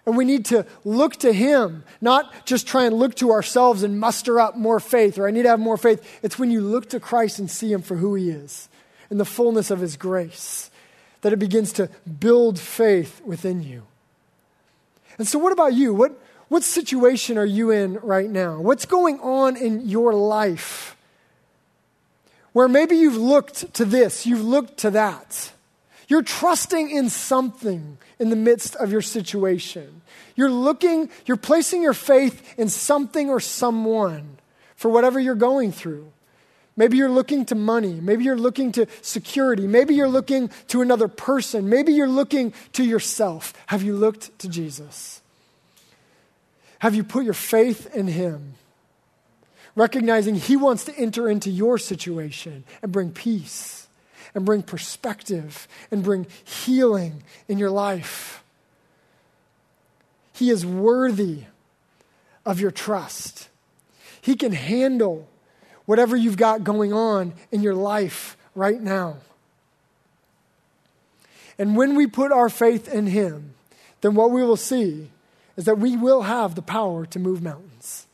[0.05, 3.99] And we need to look to him, not just try and look to ourselves and
[3.99, 6.07] muster up more faith, or I need to have more faith.
[6.21, 8.69] It's when you look to Christ and see him for who he is,
[9.09, 10.69] in the fullness of his grace
[11.21, 13.83] that it begins to build faith within you.
[15.17, 15.93] And so, what about you?
[15.93, 18.59] What, what situation are you in right now?
[18.59, 20.95] What's going on in your life?
[22.53, 25.51] Where maybe you've looked to this, you've looked to that.
[26.07, 30.01] You're trusting in something in the midst of your situation.
[30.35, 34.37] You're looking, you're placing your faith in something or someone
[34.75, 36.11] for whatever you're going through.
[36.77, 37.99] Maybe you're looking to money.
[38.01, 39.67] Maybe you're looking to security.
[39.67, 41.69] Maybe you're looking to another person.
[41.69, 43.53] Maybe you're looking to yourself.
[43.67, 45.21] Have you looked to Jesus?
[46.79, 48.55] Have you put your faith in Him?
[49.75, 53.87] Recognizing He wants to enter into your situation and bring peace
[54.33, 58.43] and bring perspective and bring healing in your life.
[60.33, 61.43] He is worthy
[62.45, 63.49] of your trust.
[64.21, 65.27] He can handle
[65.85, 69.17] whatever you've got going on in your life right now.
[71.57, 73.53] And when we put our faith in Him,
[74.01, 75.09] then what we will see
[75.55, 78.07] is that we will have the power to move mountains.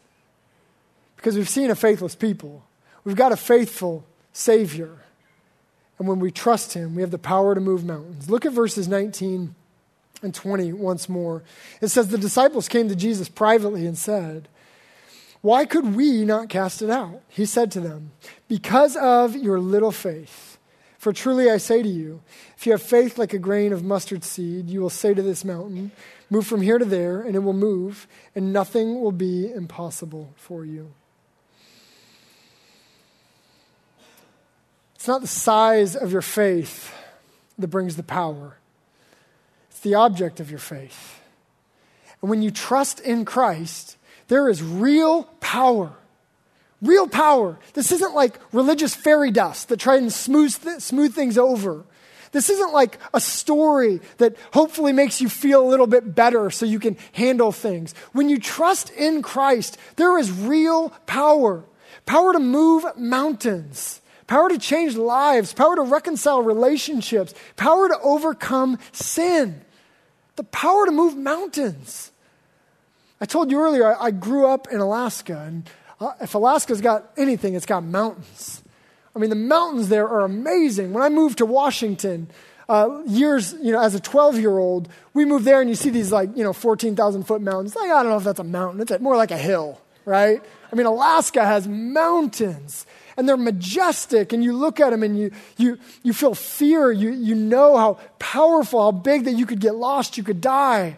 [1.16, 2.64] Because we've seen a faithless people,
[3.04, 4.04] we've got a faithful
[4.34, 4.98] Savior.
[5.98, 8.30] And when we trust Him, we have the power to move mountains.
[8.30, 9.56] Look at verses 19
[10.22, 11.44] and 20 once more.
[11.82, 14.48] It says, The disciples came to Jesus privately and said,
[15.48, 17.22] why could we not cast it out?
[17.30, 18.12] He said to them,
[18.50, 20.58] Because of your little faith.
[20.98, 22.22] For truly I say to you,
[22.58, 25.46] if you have faith like a grain of mustard seed, you will say to this
[25.46, 25.92] mountain,
[26.30, 30.66] Move from here to there, and it will move, and nothing will be impossible for
[30.66, 30.92] you.
[34.96, 36.94] It's not the size of your faith
[37.58, 38.58] that brings the power,
[39.70, 41.22] it's the object of your faith.
[42.22, 43.96] And when you trust in Christ,
[44.28, 45.94] there is real power.
[46.82, 47.58] Real power.
[47.74, 51.86] This isn't like religious fairy dust that try and smooth, th- smooth things over.
[52.32, 56.66] This isn't like a story that hopefully makes you feel a little bit better so
[56.66, 57.96] you can handle things.
[58.12, 61.63] When you trust in Christ, there is real power
[62.06, 68.80] power to move mountains, power to change lives, power to reconcile relationships, power to overcome
[68.94, 69.62] sin,
[70.38, 72.12] the power to move mountains.
[73.20, 77.12] I told you earlier, I, I grew up in Alaska, and uh, if Alaska's got
[77.18, 78.64] anything, it's got mountains.
[79.16, 80.94] I mean, the mountains there are amazing.
[80.94, 82.30] When I moved to Washington,
[82.70, 85.90] uh, years, you know, as a 12 year old, we moved there and you see
[85.90, 87.76] these like, you know, 14,000 foot mountains.
[87.76, 88.82] Like, I don't know if that's a mountain.
[88.82, 90.42] It's more like a hill, right?
[90.72, 95.32] I mean, Alaska has mountains and they're majestic and you look at them and you,
[95.58, 96.92] you, you feel fear.
[96.92, 100.98] You, you know how powerful, how big that you could get lost, you could die.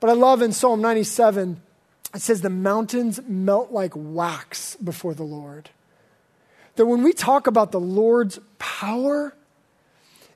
[0.00, 1.60] But I love in Psalm 97,
[2.14, 5.70] it says, The mountains melt like wax before the Lord.
[6.76, 9.34] That when we talk about the Lord's power,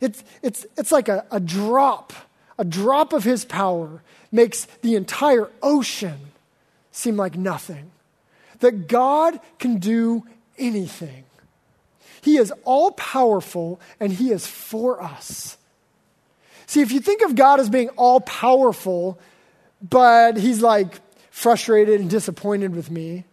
[0.00, 2.12] it's, it's, it's like a, a drop,
[2.58, 6.18] a drop of his power makes the entire ocean
[6.92, 7.90] seem like nothing.
[8.60, 10.24] That God can do
[10.58, 11.24] anything.
[12.20, 15.56] He is all powerful and he is for us.
[16.66, 19.18] See, if you think of God as being all powerful,
[19.88, 23.24] but he's like frustrated and disappointed with me,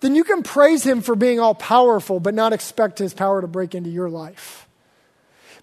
[0.00, 3.46] then you can praise him for being all powerful, but not expect his power to
[3.46, 4.66] break into your life.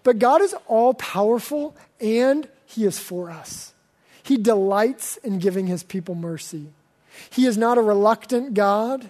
[0.03, 3.73] But God is all powerful and He is for us.
[4.21, 6.67] He delights in giving His people mercy.
[7.29, 9.09] He is not a reluctant God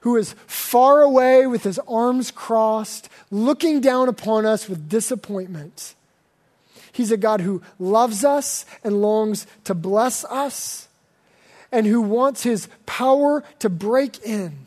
[0.00, 5.94] who is far away with His arms crossed, looking down upon us with disappointment.
[6.92, 10.88] He's a God who loves us and longs to bless us
[11.72, 14.66] and who wants His power to break in.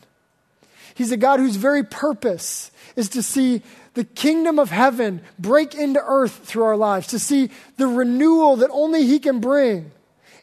[0.94, 3.62] He's a God whose very purpose is to see
[3.94, 8.70] the kingdom of heaven break into earth through our lives, to see the renewal that
[8.70, 9.92] only He can bring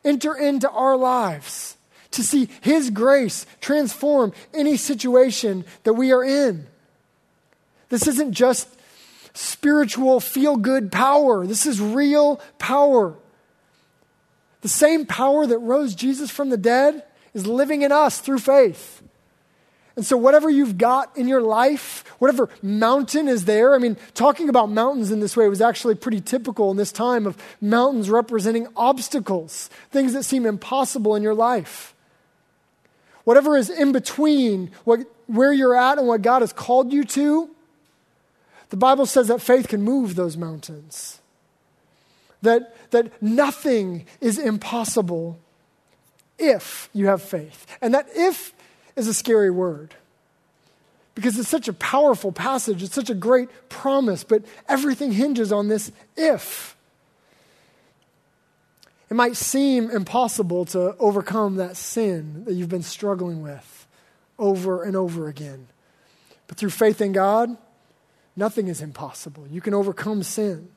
[0.06, 1.78] enter into our lives,
[2.12, 6.68] to see His grace transform any situation that we are in.
[7.90, 8.68] This isn't just
[9.34, 13.16] spiritual feel good power, this is real power.
[14.62, 19.02] The same power that rose Jesus from the dead is living in us through faith.
[19.96, 24.50] And so, whatever you've got in your life, whatever mountain is there, I mean, talking
[24.50, 28.68] about mountains in this way was actually pretty typical in this time of mountains representing
[28.76, 31.94] obstacles, things that seem impossible in your life.
[33.24, 37.50] Whatever is in between what, where you're at and what God has called you to,
[38.74, 41.22] the Bible says that faith can move those mountains.
[42.42, 45.38] That, that nothing is impossible
[46.40, 47.68] if you have faith.
[47.84, 48.52] And that if
[48.96, 49.94] is a scary word
[51.14, 52.82] because it's such a powerful passage.
[52.82, 56.76] It's such a great promise, but everything hinges on this if.
[59.12, 63.88] It might seem impossible to overcome that sin that you've been struggling with
[64.40, 65.68] over and over again.
[66.48, 67.56] But through faith in God,
[68.36, 69.48] nothing is impossible.
[69.50, 70.70] You can overcome sin.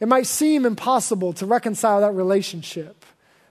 [0.00, 3.04] It might seem impossible to reconcile that relationship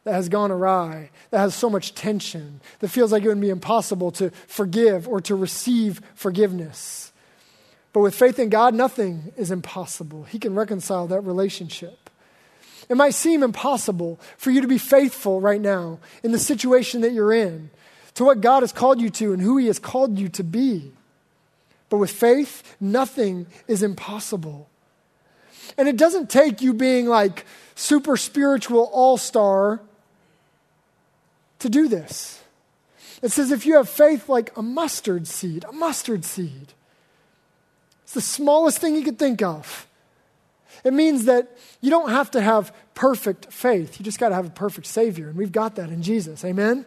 [0.03, 3.49] that has gone awry, that has so much tension, that feels like it would be
[3.49, 7.11] impossible to forgive or to receive forgiveness.
[7.93, 10.23] But with faith in God, nothing is impossible.
[10.23, 12.09] He can reconcile that relationship.
[12.89, 17.13] It might seem impossible for you to be faithful right now in the situation that
[17.13, 17.69] you're in,
[18.15, 20.91] to what God has called you to and who He has called you to be.
[21.91, 24.69] But with faith, nothing is impossible.
[25.77, 29.81] And it doesn't take you being like super spiritual all star
[31.59, 32.41] to do this.
[33.21, 36.71] It says if you have faith like a mustard seed, a mustard seed.
[38.03, 39.85] It's the smallest thing you could think of.
[40.85, 43.99] It means that you don't have to have perfect faith.
[43.99, 45.27] You just got to have a perfect Savior.
[45.27, 46.45] And we've got that in Jesus.
[46.45, 46.85] Amen?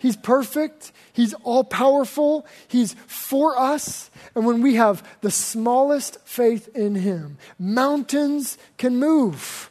[0.00, 0.92] He's perfect.
[1.12, 2.46] He's all powerful.
[2.68, 4.10] He's for us.
[4.34, 9.70] And when we have the smallest faith in Him, mountains can move.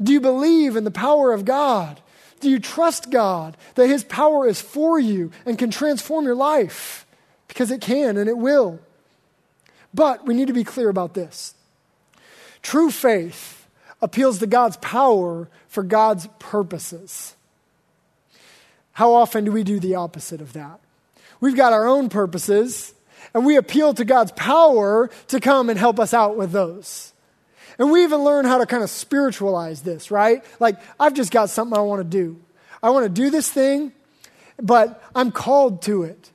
[0.00, 2.00] Do you believe in the power of God?
[2.38, 7.04] Do you trust God that His power is for you and can transform your life?
[7.48, 8.78] Because it can and it will.
[9.92, 11.54] But we need to be clear about this
[12.62, 13.66] true faith
[14.00, 17.34] appeals to God's power for God's purposes.
[18.92, 20.80] How often do we do the opposite of that?
[21.40, 22.94] We've got our own purposes,
[23.34, 27.12] and we appeal to God's power to come and help us out with those.
[27.78, 30.44] And we even learn how to kind of spiritualize this, right?
[30.60, 32.38] Like, I've just got something I want to do.
[32.82, 33.92] I want to do this thing,
[34.60, 36.30] but I'm called to it.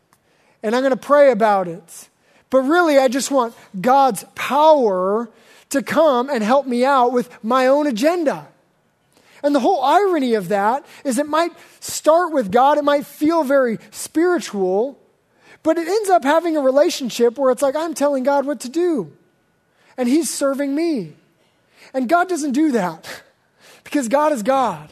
[0.64, 2.10] And I'm going to pray about it.
[2.50, 5.30] But really, I just want God's power
[5.70, 8.48] to come and help me out with my own agenda.
[9.48, 13.46] And the whole irony of that is it might start with God, it might feel
[13.46, 15.00] very spiritual,
[15.64, 18.70] but it ends up having a relationship where it's like I'm telling God what to
[18.70, 19.14] do,
[19.96, 21.14] and He's serving me.
[21.94, 23.24] And God doesn't do that
[23.86, 24.92] because God is God.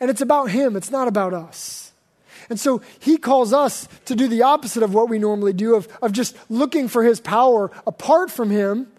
[0.00, 1.92] And it's about Him, it's not about us.
[2.48, 5.86] And so He calls us to do the opposite of what we normally do, of,
[6.02, 8.90] of just looking for His power apart from Him.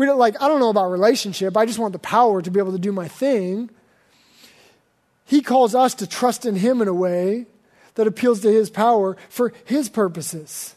[0.00, 2.58] We don't like, I don't know about relationship, I just want the power to be
[2.58, 3.68] able to do my thing.
[5.26, 7.44] He calls us to trust in Him in a way
[7.96, 10.74] that appeals to His power for His purposes.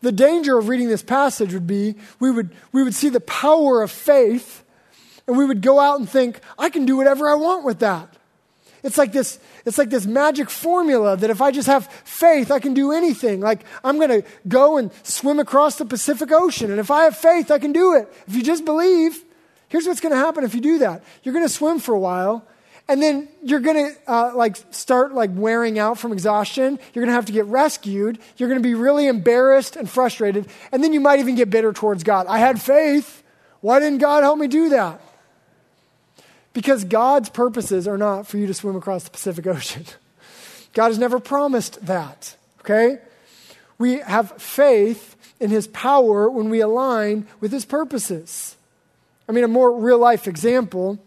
[0.00, 3.82] The danger of reading this passage would be we would, we would see the power
[3.82, 4.62] of faith
[5.26, 8.16] and we would go out and think, I can do whatever I want with that.
[8.84, 12.60] It's like this, it's like this magic formula that if I just have faith, I
[12.60, 13.40] can do anything.
[13.40, 16.70] Like I'm going to go and swim across the Pacific Ocean.
[16.70, 18.12] And if I have faith, I can do it.
[18.28, 19.24] If you just believe,
[19.68, 21.02] here's what's going to happen if you do that.
[21.22, 22.46] You're going to swim for a while
[22.86, 27.08] and then you're going to uh, like start like wearing out from exhaustion you're going
[27.08, 30.92] to have to get rescued you're going to be really embarrassed and frustrated and then
[30.92, 33.22] you might even get bitter towards god i had faith
[33.62, 35.00] why didn't god help me do that
[36.54, 39.84] because god's purposes are not for you to swim across the pacific ocean
[40.72, 42.98] god has never promised that okay
[43.78, 48.56] we have faith in his power when we align with his purposes
[49.28, 50.98] i mean a more real life example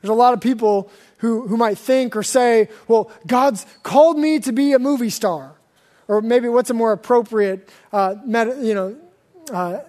[0.00, 4.38] there's a lot of people who, who might think or say, well, God's called me
[4.40, 5.54] to be a movie star.
[6.06, 8.96] Or maybe what's a more appropriate uh, med- you know,
[9.52, 9.80] uh,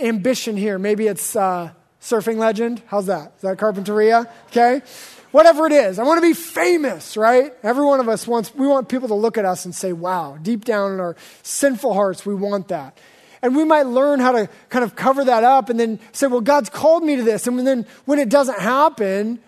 [0.00, 0.78] ambition here?
[0.78, 1.70] Maybe it's uh,
[2.02, 2.82] surfing legend.
[2.86, 3.32] How's that?
[3.36, 4.28] Is that Carpinteria?
[4.48, 4.82] Okay.
[5.30, 7.54] Whatever it is, I want to be famous, right?
[7.62, 10.36] Every one of us wants, we want people to look at us and say, wow,
[10.42, 12.98] deep down in our sinful hearts, we want that.
[13.40, 16.42] And we might learn how to kind of cover that up and then say, well,
[16.42, 17.46] God's called me to this.
[17.46, 19.40] And then when it doesn't happen,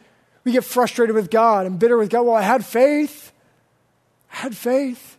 [0.43, 2.23] we get frustrated with God and bitter with God.
[2.23, 3.33] Well, I had faith.
[4.33, 5.19] I had faith.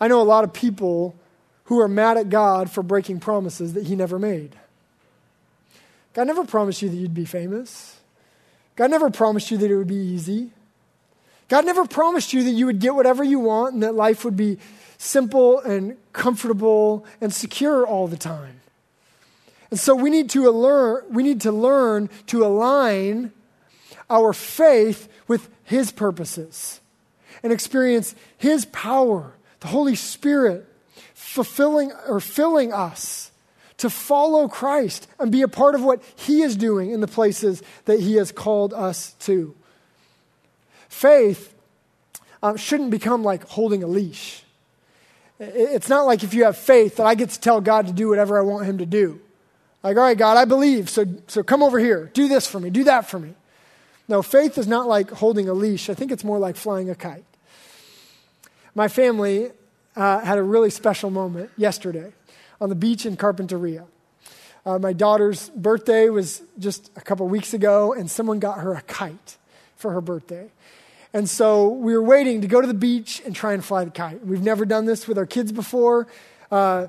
[0.00, 1.14] I know a lot of people
[1.64, 4.56] who are mad at God for breaking promises that He never made.
[6.16, 8.00] God never promised you that you'd be famous.
[8.74, 10.50] God never promised you that it would be easy.
[11.48, 14.34] God never promised you that you would get whatever you want and that life would
[14.34, 14.56] be
[14.96, 18.62] simple and comfortable and secure all the time.
[19.70, 23.30] And so we need to learn, we need to learn to align
[24.08, 26.80] our faith with His purposes
[27.42, 30.66] and experience His power, the Holy Spirit,
[31.12, 33.32] fulfilling or filling us
[33.78, 37.62] to follow Christ and be a part of what He is doing in the places
[37.84, 39.54] that He has called us to.
[40.88, 41.54] Faith
[42.42, 44.42] um, shouldn't become like holding a leash.
[45.38, 48.08] It's not like if you have faith that I get to tell God to do
[48.08, 49.20] whatever I want Him to do.
[49.82, 52.70] Like, all right, God, I believe, so, so come over here, do this for me,
[52.70, 53.34] do that for me.
[54.08, 55.90] No, faith is not like holding a leash.
[55.90, 57.24] I think it's more like flying a kite.
[58.74, 59.50] My family
[59.94, 62.12] uh, had a really special moment yesterday
[62.60, 63.86] on the beach in Carpinteria.
[64.64, 68.82] Uh, my daughter's birthday was just a couple weeks ago, and someone got her a
[68.82, 69.36] kite
[69.76, 70.50] for her birthday.
[71.12, 73.90] And so we were waiting to go to the beach and try and fly the
[73.90, 74.26] kite.
[74.26, 76.08] We've never done this with our kids before.
[76.50, 76.88] Uh,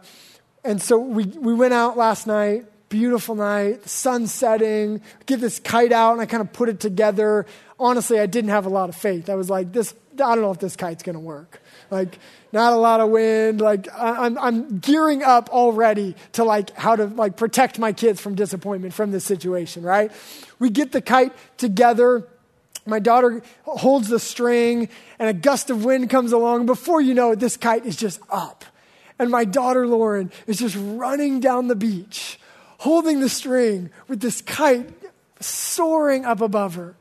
[0.64, 5.92] and so we, we went out last night beautiful night, sun setting, get this kite
[5.92, 7.46] out, and I kind of put it together.
[7.80, 9.30] Honestly, I didn't have a lot of faith.
[9.30, 11.62] I was like, this, I don't know if this kite's going to work.
[11.90, 12.20] Like,
[12.52, 13.62] not a lot of wind.
[13.62, 18.36] Like, I'm, I'm gearing up already to like how to like protect my kids from
[18.36, 20.12] disappointment from this situation, right?
[20.60, 22.28] We get the kite together.
[22.86, 24.90] My daughter holds the string,
[25.20, 26.66] and a gust of wind comes along.
[26.66, 28.66] Before you know it, this kite is just up.
[29.20, 32.40] And my daughter Lauren is just running down the beach
[32.80, 34.90] holding the string with this kite
[35.40, 36.96] soaring up above her.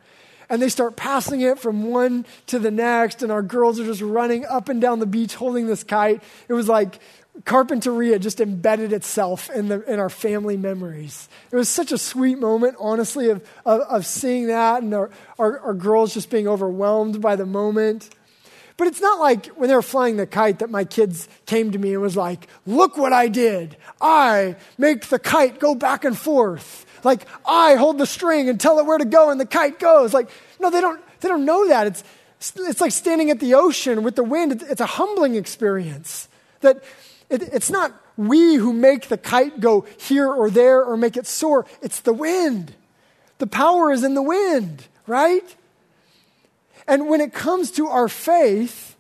[0.49, 4.01] And they start passing it from one to the next, and our girls are just
[4.01, 6.23] running up and down the beach holding this kite.
[6.49, 7.01] It was like
[7.43, 11.29] Carpinteria just embedded itself in, the, in our family memories.
[11.51, 15.59] It was such a sweet moment, honestly, of, of, of seeing that and our, our,
[15.61, 18.09] our girls just being overwhelmed by the moment.
[18.79, 21.79] But it's not like when they were flying the kite that my kids came to
[21.79, 23.77] me and was like, look what I did.
[24.01, 26.86] I make the kite go back and forth.
[27.07, 30.13] Like I hold the string and tell it where to go and the kite goes.
[30.13, 30.29] Like,
[30.59, 31.87] no, they don't, they don't know that.
[31.87, 32.03] It's,
[32.57, 34.61] it's like standing at the ocean with the wind.
[34.69, 36.29] It's a humbling experience.
[36.63, 36.83] That
[37.31, 41.29] it, it's not we who make the kite go here or there or make it
[41.29, 41.65] soar.
[41.81, 42.75] It's the wind.
[43.39, 45.55] The power is in the wind, right?
[46.89, 48.97] And when it comes to our faith,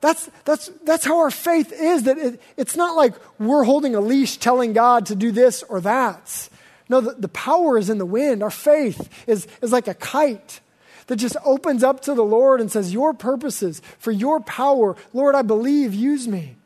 [0.00, 2.04] that's, that's, that's how our faith is.
[2.04, 5.80] That it, it's not like we're holding a leash telling God to do this or
[5.80, 6.48] that.
[6.88, 8.42] No, the, the power is in the wind.
[8.42, 10.60] Our faith is, is like a kite
[11.08, 15.34] that just opens up to the Lord and says, Your purposes, for your power, Lord,
[15.34, 16.56] I believe, use me.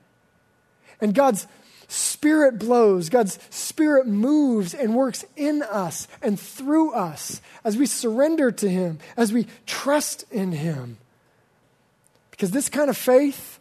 [1.00, 1.46] And God's
[1.88, 8.50] Spirit blows, God's Spirit moves and works in us and through us as we surrender
[8.50, 10.96] to Him, as we trust in Him.
[12.30, 13.58] Because this kind of faith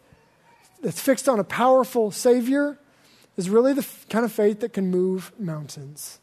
[0.81, 2.77] that's fixed on a powerful Savior
[3.35, 6.20] is really the kind of faith that can move mountains.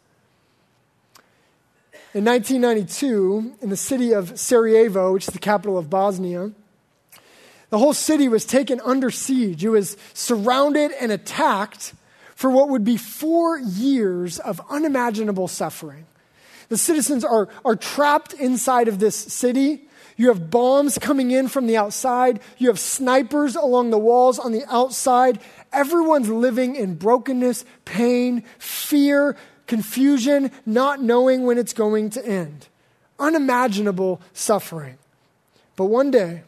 [2.15, 6.53] In 1992, in the city of Sarajevo, which is the capital of Bosnia,
[7.69, 9.63] the whole city was taken under siege.
[9.63, 11.93] It was surrounded and attacked
[12.35, 16.07] for what would be four years of unimaginable suffering.
[16.71, 19.87] The citizens are, are trapped inside of this city.
[20.17, 22.41] You have bombs coming in from the outside.
[22.57, 25.41] You have snipers along the walls on the outside.
[25.75, 29.37] Everyone's living in brokenness, pain, fear,
[29.69, 32.67] confusion, not knowing when it's going to end.
[33.19, 34.99] Unimaginable suffering.
[35.77, 36.43] But one day,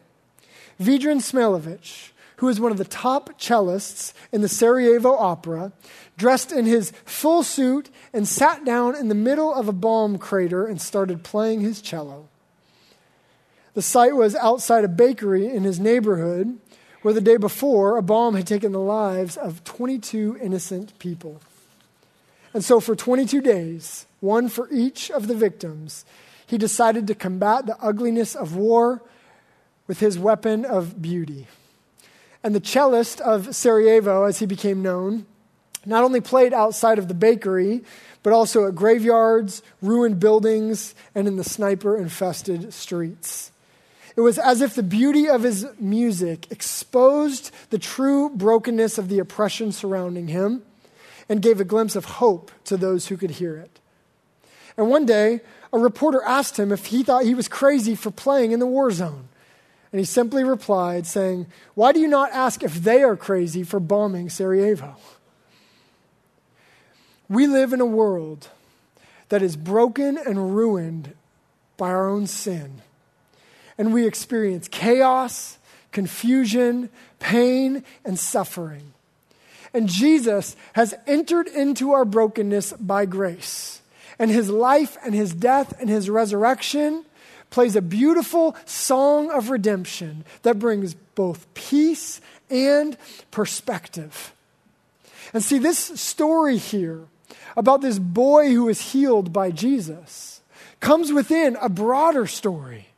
[0.81, 5.73] Vedran Smailovic, who is one of the top cellists in the Sarajevo Opera,
[6.17, 10.67] dressed in his full suit and sat down in the middle of a bomb crater
[10.67, 12.29] and started playing his cello.
[13.75, 16.59] The site was outside a bakery in his neighborhood
[17.03, 21.41] where the day before a bomb had taken the lives of 22 innocent people.
[22.53, 26.05] And so, for 22 days, one for each of the victims,
[26.47, 29.03] he decided to combat the ugliness of war
[29.87, 31.47] with his weapon of beauty.
[32.43, 35.27] And the cellist of Sarajevo, as he became known,
[35.87, 37.83] not only played outside of the bakery,
[38.23, 43.53] but also at graveyards, ruined buildings, and in the sniper infested streets.
[44.17, 49.21] It was as if the beauty of his music exposed the true brokenness of the
[49.21, 50.63] oppression surrounding him
[51.31, 53.79] and gave a glimpse of hope to those who could hear it.
[54.77, 55.41] And one day,
[55.73, 58.91] a reporter asked him if he thought he was crazy for playing in the war
[58.91, 59.29] zone.
[59.93, 63.79] And he simply replied, saying, Why do you not ask if they are crazy for
[63.79, 64.97] bombing Sarajevo?
[67.29, 68.49] We live in a world
[69.29, 71.15] that is broken and ruined
[71.77, 72.83] by our own sin.
[73.79, 75.59] And we experience chaos,
[75.93, 78.95] confusion, pain, and suffering.
[79.73, 83.81] And Jesus has entered into our brokenness by grace.
[84.19, 87.05] And his life and his death and his resurrection
[87.51, 92.97] plays a beautiful song of redemption that brings both peace and
[93.31, 94.33] perspective.
[95.33, 97.01] And see, this story here
[97.57, 100.41] about this boy who is healed by Jesus
[100.81, 102.89] comes within a broader story.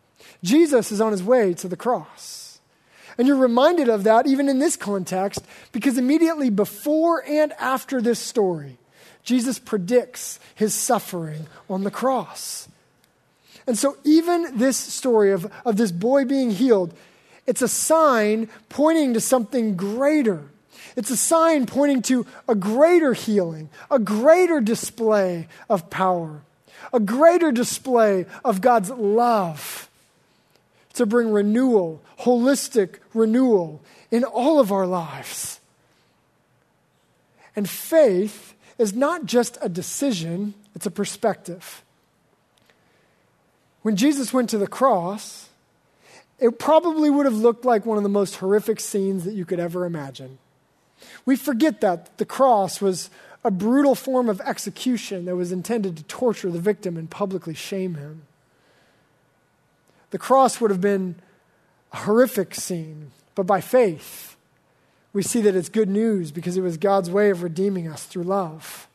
[0.42, 2.41] Jesus is on his way to the cross.
[3.22, 8.18] And you're reminded of that even in this context because immediately before and after this
[8.18, 8.78] story,
[9.22, 12.68] Jesus predicts his suffering on the cross.
[13.64, 16.94] And so, even this story of, of this boy being healed,
[17.46, 20.42] it's a sign pointing to something greater.
[20.96, 26.42] It's a sign pointing to a greater healing, a greater display of power,
[26.92, 29.88] a greater display of God's love
[30.94, 35.60] to bring renewal, holistic renewal in all of our lives.
[37.56, 41.82] And faith is not just a decision, it's a perspective.
[43.82, 45.48] When Jesus went to the cross,
[46.38, 49.60] it probably would have looked like one of the most horrific scenes that you could
[49.60, 50.38] ever imagine.
[51.24, 53.10] We forget that the cross was
[53.44, 57.94] a brutal form of execution that was intended to torture the victim and publicly shame
[57.94, 58.22] him.
[60.12, 61.16] The cross would have been
[61.92, 64.36] a horrific scene, but by faith,
[65.14, 68.24] we see that it's good news because it was God's way of redeeming us through
[68.24, 68.88] love.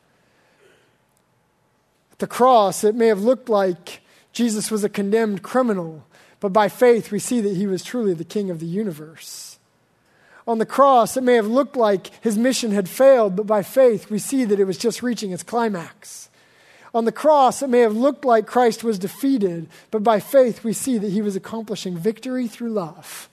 [2.12, 4.00] At the cross, it may have looked like
[4.32, 6.06] Jesus was a condemned criminal,
[6.38, 9.58] but by faith, we see that he was truly the king of the universe.
[10.46, 14.08] On the cross, it may have looked like his mission had failed, but by faith,
[14.08, 16.30] we see that it was just reaching its climax.
[16.94, 20.72] On the cross, it may have looked like Christ was defeated, but by faith, we
[20.72, 23.28] see that he was accomplishing victory through love.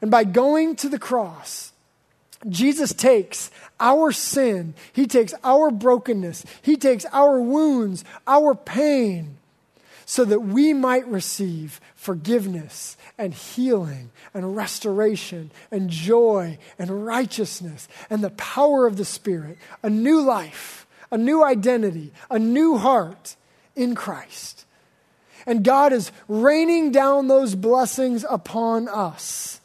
[0.00, 1.72] And by going to the cross,
[2.48, 9.38] Jesus takes our sin, he takes our brokenness, he takes our wounds, our pain,
[10.04, 18.22] so that we might receive forgiveness and healing and restoration and joy and righteousness and
[18.22, 20.81] the power of the Spirit, a new life
[21.12, 23.36] a new identity, a new heart
[23.76, 24.64] in Christ.
[25.46, 29.60] And God is raining down those blessings upon us.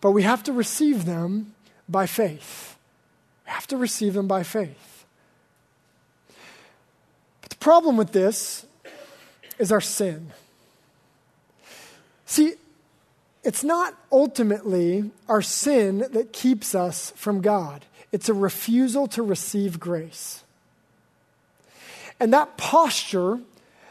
[0.00, 1.54] But we have to receive them
[1.88, 2.76] by faith.
[3.46, 5.04] We have to receive them by faith.
[7.42, 8.64] But the problem with this
[9.58, 10.32] is our sin.
[12.24, 12.54] See,
[13.44, 19.78] it's not ultimately our sin that keeps us from God, it's a refusal to receive
[19.78, 20.44] grace.
[22.22, 23.40] And that posture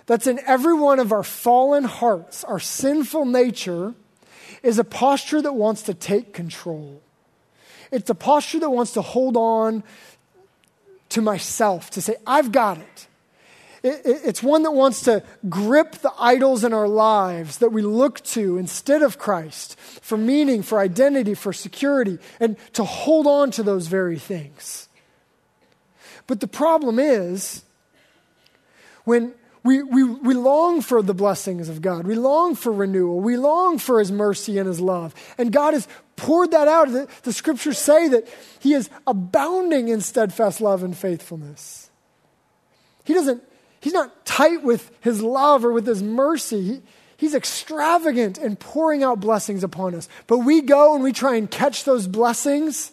[0.06, 3.94] that's in every one of our fallen hearts, our sinful nature,
[4.64, 7.02] is a posture that wants to take control.
[7.92, 9.84] It's a posture that wants to hold on
[11.10, 13.08] to myself, to say, I've got it.
[13.84, 18.58] It's one that wants to grip the idols in our lives that we look to
[18.58, 23.88] instead of Christ for meaning, for identity, for security, and to hold on to those
[23.88, 24.88] very things.
[26.28, 27.64] But the problem is
[29.04, 29.34] when
[29.64, 33.78] we, we, we long for the blessings of God, we long for renewal, we long
[33.78, 35.14] for His mercy and His love.
[35.38, 36.92] And God has poured that out.
[36.92, 38.28] The, the scriptures say that
[38.60, 41.90] He is abounding in steadfast love and faithfulness.
[43.04, 43.44] He doesn't
[43.82, 46.64] He's not tight with his love or with his mercy.
[46.64, 46.82] He,
[47.18, 50.08] he's extravagant in pouring out blessings upon us.
[50.28, 52.92] But we go and we try and catch those blessings,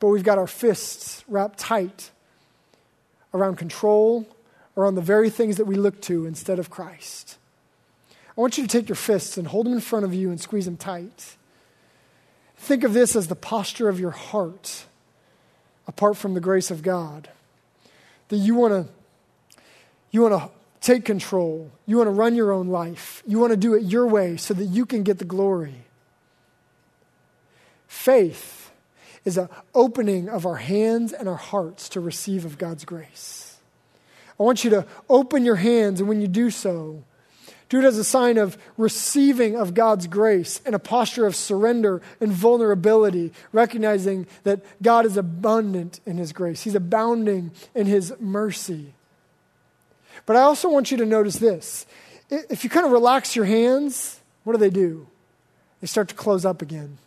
[0.00, 2.10] but we've got our fists wrapped tight
[3.32, 4.26] around control
[4.76, 7.38] or on the very things that we look to instead of Christ.
[8.36, 10.40] I want you to take your fists and hold them in front of you and
[10.40, 11.36] squeeze them tight.
[12.56, 14.86] Think of this as the posture of your heart
[15.86, 17.28] apart from the grace of God.
[18.28, 18.92] That you want to
[20.10, 20.50] you want to
[20.80, 21.70] take control.
[21.86, 23.22] You want to run your own life.
[23.26, 25.84] You want to do it your way so that you can get the glory.
[27.88, 28.70] Faith
[29.24, 33.51] is an opening of our hands and our hearts to receive of God's grace.
[34.38, 37.04] I want you to open your hands, and when you do so,
[37.68, 42.02] do it as a sign of receiving of God's grace and a posture of surrender
[42.20, 46.62] and vulnerability, recognizing that God is abundant in His grace.
[46.62, 48.92] He's abounding in His mercy.
[50.26, 51.86] But I also want you to notice this.
[52.28, 55.06] If you kind of relax your hands, what do they do?
[55.80, 56.98] They start to close up again.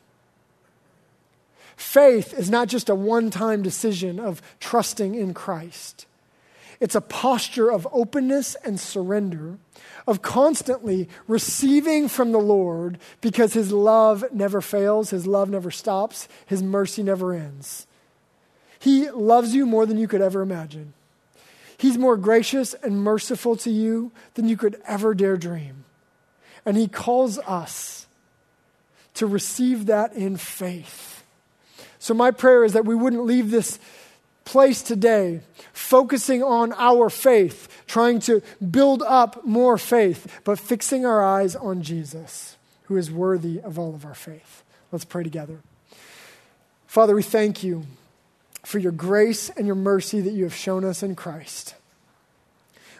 [1.76, 6.08] Faith is not just a one time decision of trusting in Christ.
[6.80, 9.58] It's a posture of openness and surrender,
[10.08, 16.28] of constantly receiving from the Lord because His love never fails, His love never stops,
[16.46, 17.88] His mercy never ends.
[18.80, 20.94] He loves you more than you could ever imagine.
[21.78, 25.86] He's more gracious and merciful to you than you could ever dare dream.
[26.66, 28.08] And He calls us
[29.16, 31.24] to receive that in faith.
[32.00, 33.80] So, my prayer is that we wouldn't leave this
[34.46, 35.42] place today
[35.74, 38.42] focusing on our faith, trying to
[38.72, 43.94] build up more faith, but fixing our eyes on Jesus, who is worthy of all
[43.94, 44.64] of our faith.
[44.92, 45.60] Let's pray together.
[46.88, 47.84] Father, we thank you
[48.64, 51.76] for your grace and your mercy that you have shown us in Christ.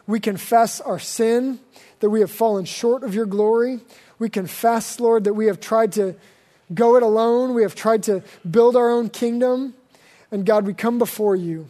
[0.08, 1.60] We confess our sin,
[2.00, 3.80] that we have fallen short of your glory.
[4.20, 6.16] We confess, Lord, that we have tried to
[6.74, 7.54] go it alone.
[7.54, 9.74] We have tried to build our own kingdom.
[10.36, 11.70] And God, we come before you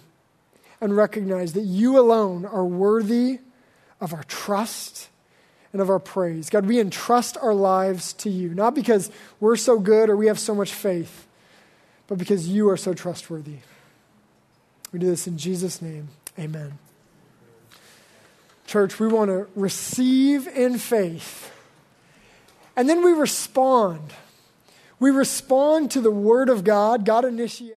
[0.82, 3.38] and recognize that you alone are worthy
[4.02, 5.10] of our trust
[5.72, 6.50] and of our praise.
[6.50, 10.40] God, we entrust our lives to you, not because we're so good or we have
[10.40, 11.28] so much faith,
[12.08, 13.58] but because you are so trustworthy.
[14.92, 16.08] We do this in Jesus' name.
[16.40, 16.80] Amen.
[18.66, 21.52] Church, we want to receive in faith.
[22.76, 24.12] And then we respond.
[25.00, 27.06] We respond to the Word of God.
[27.06, 27.78] God initiates.